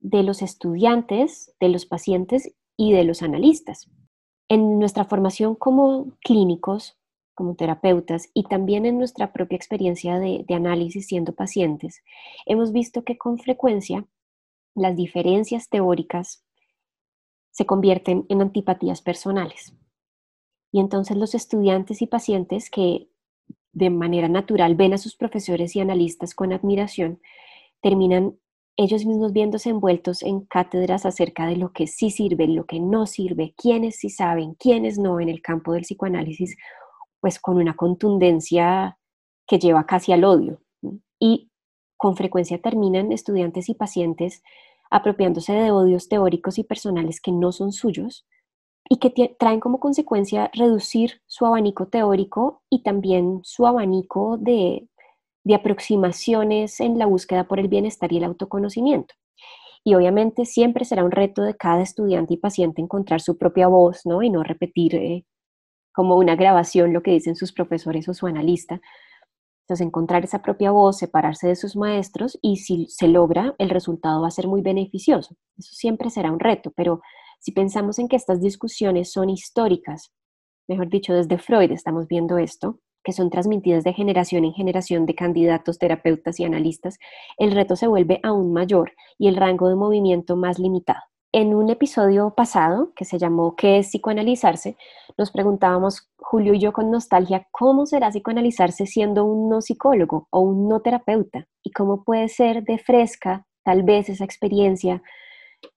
de 0.00 0.22
los 0.22 0.42
estudiantes, 0.42 1.54
de 1.60 1.68
los 1.68 1.86
pacientes 1.86 2.52
y 2.76 2.92
de 2.92 3.04
los 3.04 3.22
analistas. 3.22 3.90
En 4.48 4.78
nuestra 4.78 5.04
formación 5.04 5.54
como 5.56 6.12
clínicos, 6.20 6.96
como 7.34 7.54
terapeutas 7.54 8.30
y 8.32 8.44
también 8.44 8.86
en 8.86 8.98
nuestra 8.98 9.32
propia 9.32 9.56
experiencia 9.56 10.18
de, 10.18 10.44
análisis 10.48 11.06
siendo 11.06 11.34
pacientes, 11.34 12.02
hemos 12.46 12.72
visto 12.72 13.04
que 13.04 13.18
con 13.18 13.38
frecuencia 13.38 14.06
las 14.74 14.96
diferencias 14.96 15.68
teóricas 15.68 16.44
se 17.50 17.66
convierten 17.66 18.24
en 18.28 18.40
antipatías 18.40 19.02
personales. 19.02 19.74
Y 20.76 20.80
entonces 20.80 21.16
los 21.16 21.34
estudiantes 21.34 22.02
y 22.02 22.06
pacientes 22.06 22.68
que 22.68 23.08
de 23.72 23.88
manera 23.88 24.28
natural 24.28 24.74
ven 24.74 24.92
a 24.92 24.98
sus 24.98 25.16
profesores 25.16 25.74
y 25.74 25.80
analistas 25.80 26.34
con 26.34 26.52
admiración, 26.52 27.18
terminan 27.80 28.36
ellos 28.76 29.06
mismos 29.06 29.32
viéndose 29.32 29.70
envueltos 29.70 30.22
en 30.22 30.42
cátedras 30.42 31.06
acerca 31.06 31.46
de 31.46 31.56
lo 31.56 31.72
que 31.72 31.86
sí 31.86 32.10
sirve, 32.10 32.46
lo 32.46 32.66
que 32.66 32.78
no 32.78 33.06
sirve, 33.06 33.54
quiénes 33.56 33.96
sí 33.96 34.10
saben, 34.10 34.52
quiénes 34.52 34.98
no 34.98 35.18
en 35.18 35.30
el 35.30 35.40
campo 35.40 35.72
del 35.72 35.84
psicoanálisis, 35.84 36.58
pues 37.20 37.40
con 37.40 37.56
una 37.56 37.74
contundencia 37.74 38.98
que 39.46 39.58
lleva 39.58 39.86
casi 39.86 40.12
al 40.12 40.24
odio. 40.24 40.60
Y 41.18 41.50
con 41.96 42.18
frecuencia 42.18 42.60
terminan 42.60 43.12
estudiantes 43.12 43.70
y 43.70 43.74
pacientes 43.74 44.42
apropiándose 44.90 45.54
de 45.54 45.70
odios 45.70 46.10
teóricos 46.10 46.58
y 46.58 46.64
personales 46.64 47.22
que 47.22 47.32
no 47.32 47.50
son 47.50 47.72
suyos 47.72 48.26
y 48.88 48.98
que 48.98 49.34
traen 49.38 49.60
como 49.60 49.80
consecuencia 49.80 50.50
reducir 50.54 51.20
su 51.26 51.46
abanico 51.46 51.88
teórico 51.88 52.62
y 52.70 52.82
también 52.82 53.40
su 53.42 53.66
abanico 53.66 54.36
de 54.38 54.88
de 55.46 55.54
aproximaciones 55.54 56.80
en 56.80 56.98
la 56.98 57.06
búsqueda 57.06 57.46
por 57.46 57.60
el 57.60 57.68
bienestar 57.68 58.12
y 58.12 58.16
el 58.16 58.24
autoconocimiento. 58.24 59.14
Y 59.84 59.94
obviamente 59.94 60.44
siempre 60.44 60.84
será 60.84 61.04
un 61.04 61.12
reto 61.12 61.42
de 61.42 61.54
cada 61.54 61.82
estudiante 61.82 62.34
y 62.34 62.36
paciente 62.36 62.82
encontrar 62.82 63.20
su 63.20 63.38
propia 63.38 63.68
voz, 63.68 64.04
¿no? 64.04 64.22
Y 64.22 64.30
no 64.30 64.42
repetir 64.42 64.96
eh, 64.96 65.24
como 65.92 66.16
una 66.16 66.34
grabación 66.34 66.92
lo 66.92 67.00
que 67.00 67.12
dicen 67.12 67.36
sus 67.36 67.52
profesores 67.52 68.08
o 68.08 68.14
su 68.14 68.26
analista. 68.26 68.80
Entonces, 69.62 69.86
encontrar 69.86 70.24
esa 70.24 70.42
propia 70.42 70.72
voz, 70.72 70.98
separarse 70.98 71.46
de 71.46 71.54
sus 71.54 71.76
maestros 71.76 72.36
y 72.42 72.56
si 72.56 72.88
se 72.88 73.06
logra, 73.06 73.54
el 73.58 73.70
resultado 73.70 74.22
va 74.22 74.28
a 74.28 74.32
ser 74.32 74.48
muy 74.48 74.62
beneficioso. 74.62 75.36
Eso 75.56 75.72
siempre 75.74 76.10
será 76.10 76.32
un 76.32 76.40
reto, 76.40 76.72
pero 76.74 77.02
si 77.38 77.52
pensamos 77.52 77.98
en 77.98 78.08
que 78.08 78.16
estas 78.16 78.40
discusiones 78.40 79.12
son 79.12 79.30
históricas, 79.30 80.12
mejor 80.68 80.88
dicho, 80.88 81.14
desde 81.14 81.38
Freud 81.38 81.70
estamos 81.70 82.06
viendo 82.08 82.38
esto, 82.38 82.80
que 83.06 83.12
son 83.12 83.30
transmitidas 83.30 83.84
de 83.84 83.92
generación 83.92 84.44
en 84.44 84.52
generación 84.52 85.06
de 85.06 85.14
candidatos, 85.14 85.78
terapeutas 85.78 86.40
y 86.40 86.44
analistas, 86.44 86.98
el 87.38 87.52
reto 87.52 87.76
se 87.76 87.86
vuelve 87.86 88.18
aún 88.24 88.52
mayor 88.52 88.92
y 89.16 89.28
el 89.28 89.36
rango 89.36 89.68
de 89.68 89.76
movimiento 89.76 90.34
más 90.34 90.58
limitado. 90.58 91.02
En 91.32 91.54
un 91.54 91.70
episodio 91.70 92.34
pasado 92.34 92.92
que 92.96 93.04
se 93.04 93.18
llamó 93.18 93.54
¿Qué 93.54 93.78
es 93.78 93.88
psicoanalizarse? 93.88 94.76
Nos 95.16 95.30
preguntábamos, 95.30 96.10
Julio 96.16 96.54
y 96.54 96.58
yo 96.58 96.72
con 96.72 96.90
nostalgia, 96.90 97.46
¿cómo 97.52 97.86
será 97.86 98.10
psicoanalizarse 98.10 98.86
siendo 98.86 99.24
un 99.24 99.48
no 99.48 99.60
psicólogo 99.60 100.26
o 100.30 100.40
un 100.40 100.68
no 100.68 100.80
terapeuta? 100.80 101.46
¿Y 101.62 101.70
cómo 101.70 102.02
puede 102.02 102.28
ser 102.28 102.64
de 102.64 102.78
fresca 102.78 103.46
tal 103.62 103.84
vez 103.84 104.08
esa 104.08 104.24
experiencia 104.24 105.02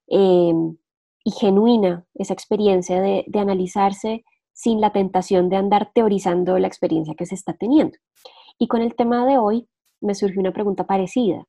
em, 0.08 0.76
y 1.24 1.32
genuina, 1.32 2.06
esa 2.14 2.34
experiencia 2.34 3.00
de, 3.00 3.24
de 3.26 3.38
analizarse 3.38 4.24
sin 4.52 4.80
la 4.80 4.92
tentación 4.92 5.48
de 5.48 5.56
andar 5.56 5.90
teorizando 5.94 6.58
la 6.58 6.66
experiencia 6.66 7.14
que 7.14 7.26
se 7.26 7.34
está 7.34 7.54
teniendo. 7.54 7.96
Y 8.58 8.68
con 8.68 8.82
el 8.82 8.94
tema 8.94 9.26
de 9.26 9.38
hoy 9.38 9.68
me 10.00 10.14
surgió 10.14 10.40
una 10.40 10.52
pregunta 10.52 10.86
parecida. 10.86 11.44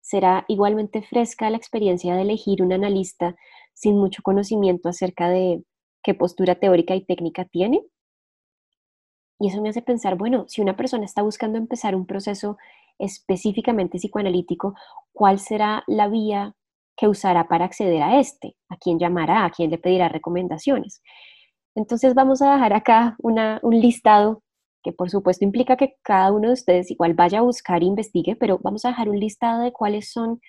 ¿Será 0.00 0.44
igualmente 0.48 1.02
fresca 1.02 1.48
la 1.48 1.56
experiencia 1.56 2.14
de 2.14 2.22
elegir 2.22 2.62
un 2.62 2.72
analista 2.72 3.36
sin 3.72 3.96
mucho 3.96 4.22
conocimiento 4.22 4.88
acerca 4.88 5.28
de 5.28 5.62
qué 6.02 6.14
postura 6.14 6.56
teórica 6.56 6.94
y 6.94 7.04
técnica 7.04 7.44
tiene? 7.44 7.82
Y 9.38 9.48
eso 9.48 9.62
me 9.62 9.70
hace 9.70 9.82
pensar, 9.82 10.16
bueno, 10.16 10.44
si 10.48 10.60
una 10.60 10.76
persona 10.76 11.04
está 11.04 11.22
buscando 11.22 11.58
empezar 11.58 11.94
un 11.94 12.06
proceso 12.06 12.58
específicamente 12.98 13.98
psicoanalítico, 13.98 14.74
¿cuál 15.12 15.38
será 15.38 15.84
la 15.86 16.08
vía 16.08 16.54
que 16.96 17.08
usará 17.08 17.48
para 17.48 17.64
acceder 17.64 18.02
a 18.02 18.20
este? 18.20 18.56
¿A 18.68 18.76
quién 18.76 18.98
llamará? 18.98 19.44
¿A 19.44 19.50
quién 19.50 19.70
le 19.70 19.78
pedirá 19.78 20.08
recomendaciones? 20.08 21.02
Entonces 21.74 22.14
vamos 22.14 22.42
a 22.42 22.52
dejar 22.52 22.72
acá 22.74 23.16
un 23.20 23.80
listado 23.80 24.42
que 24.82 24.92
por 24.92 25.10
supuesto 25.10 25.44
implica 25.44 25.76
que 25.76 25.94
cada 26.02 26.32
uno 26.32 26.48
de 26.48 26.54
ustedes 26.54 26.90
igual 26.90 27.14
vaya 27.14 27.38
a 27.38 27.42
buscar 27.42 27.82
e 27.82 27.86
investigue, 27.86 28.36
pero 28.36 28.58
vamos 28.62 28.84
a 28.84 28.88
dejar 28.88 29.08
un 29.08 29.18
listado 29.18 29.62
de 29.62 29.72
cuáles 29.72 30.10
son 30.10 30.40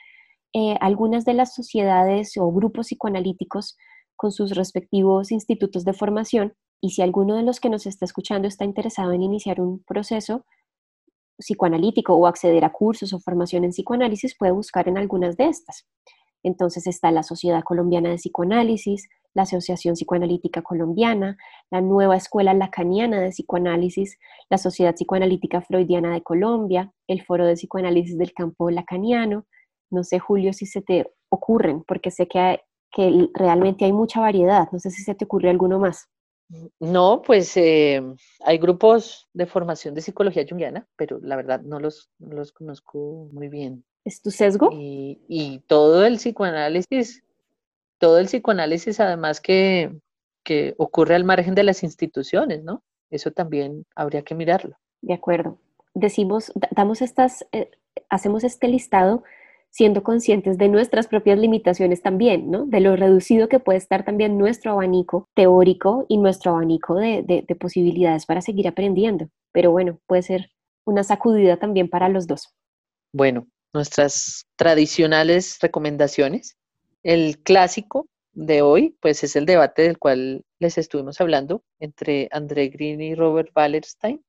eh, 0.53 0.75
algunas 0.81 1.23
de 1.25 1.33
las 1.33 1.53
sociedades 1.53 2.35
o 2.37 2.51
grupos 2.51 2.87
psicoanalíticos 2.87 3.77
con 4.15 4.31
sus 4.31 4.55
respectivos 4.55 5.31
institutos 5.31 5.85
de 5.85 5.93
formación 5.93 6.53
y 6.81 6.91
si 6.91 7.01
alguno 7.01 7.35
de 7.35 7.43
los 7.43 7.59
que 7.59 7.69
nos 7.69 7.85
está 7.85 8.05
escuchando 8.05 8.47
está 8.47 8.65
interesado 8.65 9.13
en 9.13 9.21
iniciar 9.21 9.61
un 9.61 9.83
proceso 9.83 10.45
psicoanalítico 11.37 12.13
o 12.13 12.27
acceder 12.27 12.65
a 12.65 12.71
cursos 12.71 13.13
o 13.13 13.19
formación 13.19 13.63
en 13.63 13.71
psicoanálisis, 13.71 14.35
puede 14.37 14.51
buscar 14.51 14.87
en 14.87 14.97
algunas 14.97 15.37
de 15.37 15.45
estas. 15.45 15.87
Entonces 16.43 16.85
está 16.87 17.11
la 17.11 17.23
Sociedad 17.23 17.63
Colombiana 17.63 18.09
de 18.09 18.17
Psicoanálisis, 18.17 19.09
la 19.33 19.43
Asociación 19.43 19.95
Psicoanalítica 19.95 20.61
Colombiana, 20.61 21.37
la 21.71 21.81
Nueva 21.81 22.17
Escuela 22.17 22.53
Lacaniana 22.53 23.21
de 23.21 23.29
Psicoanálisis, 23.29 24.19
la 24.49 24.57
Sociedad 24.57 24.93
Psicoanalítica 24.93 25.61
Freudiana 25.61 26.13
de 26.13 26.21
Colombia, 26.21 26.93
el 27.07 27.23
Foro 27.23 27.45
de 27.45 27.53
Psicoanálisis 27.53 28.17
del 28.17 28.33
Campo 28.33 28.69
Lacaniano. 28.69 29.45
No 29.89 30.03
sé, 30.03 30.19
Julio, 30.19 30.53
si 30.53 30.65
se 30.65 30.81
te 30.81 31.11
ocurren, 31.29 31.83
porque 31.83 32.11
sé 32.11 32.27
que, 32.27 32.61
que 32.91 33.29
realmente 33.33 33.85
hay 33.85 33.93
mucha 33.93 34.19
variedad. 34.19 34.67
No 34.71 34.79
sé 34.79 34.91
si 34.91 35.01
se 35.03 35.15
te 35.15 35.25
ocurre 35.25 35.49
alguno 35.49 35.79
más. 35.79 36.09
No, 36.79 37.21
pues 37.25 37.55
eh, 37.57 38.03
hay 38.41 38.57
grupos 38.59 39.27
de 39.33 39.47
formación 39.47 39.95
de 39.95 40.01
psicología 40.01 40.45
junguiana, 40.47 40.87
pero 40.95 41.19
la 41.21 41.35
verdad 41.35 41.61
no 41.61 41.79
los 41.79 42.09
conozco 42.51 43.29
muy 43.31 43.47
bien. 43.47 43.83
¿Es 44.05 44.21
tu 44.21 44.31
sesgo? 44.31 44.69
Y, 44.73 45.21
y 45.27 45.59
todo 45.67 46.05
el 46.05 46.17
psicoanálisis 46.17 47.23
todo 48.03 48.19
el 48.19 48.25
psicoanálisis 48.25 48.99
además 48.99 49.39
que, 49.39 49.97
que 50.43 50.75
ocurre 50.77 51.15
al 51.15 51.23
margen 51.23 51.55
de 51.55 51.63
las 51.63 51.83
instituciones, 51.83 52.61
¿no? 52.61 52.83
Eso 53.09 53.31
también 53.31 53.85
habría 53.95 54.23
que 54.23 54.35
mirarlo. 54.35 54.75
De 55.01 55.13
acuerdo. 55.13 55.57
Decimos, 55.93 56.51
damos 56.71 57.01
estas, 57.01 57.45
eh, 57.53 57.71
hacemos 58.09 58.43
este 58.43 58.67
listado 58.67 59.23
siendo 59.69 60.03
conscientes 60.03 60.57
de 60.57 60.67
nuestras 60.67 61.07
propias 61.07 61.39
limitaciones 61.39 62.01
también, 62.01 62.51
¿no? 62.51 62.65
De 62.65 62.81
lo 62.81 62.97
reducido 62.97 63.47
que 63.47 63.61
puede 63.61 63.77
estar 63.77 64.03
también 64.03 64.37
nuestro 64.37 64.73
abanico 64.73 65.29
teórico 65.33 66.05
y 66.09 66.17
nuestro 66.17 66.51
abanico 66.51 66.95
de, 66.95 67.23
de 67.23 67.55
posibilidades 67.55 68.25
para 68.25 68.41
seguir 68.41 68.67
aprendiendo. 68.67 69.29
Pero 69.53 69.71
bueno, 69.71 69.97
puede 70.07 70.23
ser 70.23 70.49
una 70.83 71.05
sacudida 71.05 71.55
también 71.55 71.89
para 71.89 72.09
los 72.09 72.27
dos. 72.27 72.53
Bueno, 73.13 73.47
nuestras 73.73 74.45
tradicionales 74.55 75.57
recomendaciones. 75.61 76.57
El 77.03 77.39
clásico 77.39 78.07
de 78.33 78.61
hoy, 78.61 78.97
pues 79.01 79.23
es 79.23 79.35
el 79.35 79.45
debate 79.45 79.83
del 79.83 79.99
cual 79.99 80.45
les 80.59 80.77
estuvimos 80.77 81.19
hablando 81.21 81.63
entre 81.79 82.29
André 82.31 82.69
Green 82.69 83.01
y 83.01 83.15
Robert 83.15 83.49
Wallerstein. 83.55 84.23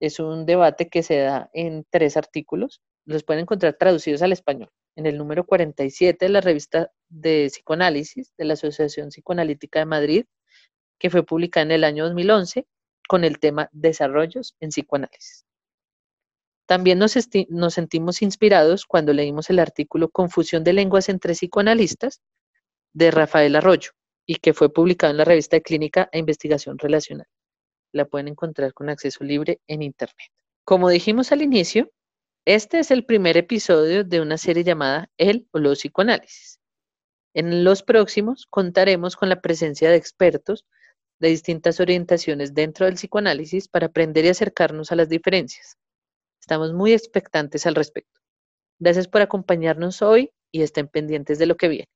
Es 0.00 0.18
un 0.18 0.46
debate 0.46 0.88
que 0.88 1.02
se 1.02 1.18
da 1.18 1.50
en 1.52 1.86
tres 1.90 2.16
artículos 2.16 2.80
los 3.10 3.24
pueden 3.24 3.42
encontrar 3.42 3.74
traducidos 3.74 4.22
al 4.22 4.32
español 4.32 4.70
en 4.96 5.06
el 5.06 5.18
número 5.18 5.44
47 5.44 6.24
de 6.24 6.28
la 6.30 6.40
revista 6.40 6.90
de 7.08 7.48
psicoanálisis 7.50 8.32
de 8.36 8.44
la 8.44 8.54
Asociación 8.54 9.08
Psicoanalítica 9.08 9.78
de 9.80 9.86
Madrid, 9.86 10.24
que 10.98 11.10
fue 11.10 11.24
publicada 11.24 11.64
en 11.64 11.72
el 11.72 11.84
año 11.84 12.04
2011 12.04 12.66
con 13.08 13.24
el 13.24 13.38
tema 13.38 13.68
Desarrollos 13.72 14.54
en 14.60 14.70
psicoanálisis. 14.70 15.46
También 16.70 17.00
nos, 17.00 17.16
sentimos 17.74 18.22
inspirados 18.22 18.86
cuando 18.86 19.12
leímos 19.12 19.50
el 19.50 19.58
artículo 19.58 20.08
Confusión 20.08 20.62
de 20.62 20.72
lenguas 20.72 21.08
entre 21.08 21.34
psicoanalistas 21.34 22.20
de 22.92 23.10
Rafael 23.10 23.56
Arroyo 23.56 23.90
y 24.24 24.36
que 24.36 24.54
fue 24.54 24.72
publicado 24.72 25.10
en 25.10 25.16
la 25.16 25.24
revista 25.24 25.56
de 25.56 25.62
Clínica 25.62 26.08
e 26.12 26.20
Investigación 26.20 26.78
Relacional. 26.78 27.26
La 27.90 28.04
pueden 28.04 28.28
encontrar 28.28 28.72
con 28.72 28.88
acceso 28.88 29.24
libre 29.24 29.58
en 29.66 29.82
Internet. 29.82 30.30
Como 30.64 30.88
dijimos 30.88 31.32
al 31.32 31.42
inicio, 31.42 31.90
este 32.44 32.78
es 32.78 32.92
el 32.92 33.04
primer 33.04 33.36
episodio 33.36 34.04
de 34.04 34.20
una 34.20 34.38
serie 34.38 34.62
llamada 34.62 35.10
El 35.18 35.48
o 35.50 35.58
los 35.58 35.80
psicoanálisis. 35.80 36.60
En 37.34 37.64
los 37.64 37.82
próximos 37.82 38.46
contaremos 38.48 39.16
con 39.16 39.28
la 39.28 39.40
presencia 39.40 39.90
de 39.90 39.96
expertos 39.96 40.64
de 41.18 41.30
distintas 41.30 41.80
orientaciones 41.80 42.54
dentro 42.54 42.86
del 42.86 42.94
psicoanálisis 42.94 43.66
para 43.66 43.86
aprender 43.86 44.24
y 44.24 44.28
acercarnos 44.28 44.92
a 44.92 44.94
las 44.94 45.08
diferencias. 45.08 45.76
Estamos 46.40 46.72
muy 46.72 46.92
expectantes 46.92 47.66
al 47.66 47.74
respecto. 47.74 48.20
Gracias 48.80 49.08
por 49.08 49.22
acompañarnos 49.22 50.02
hoy 50.02 50.32
y 50.52 50.62
estén 50.62 50.88
pendientes 50.88 51.38
de 51.38 51.46
lo 51.46 51.56
que 51.56 51.68
viene. 51.68 51.86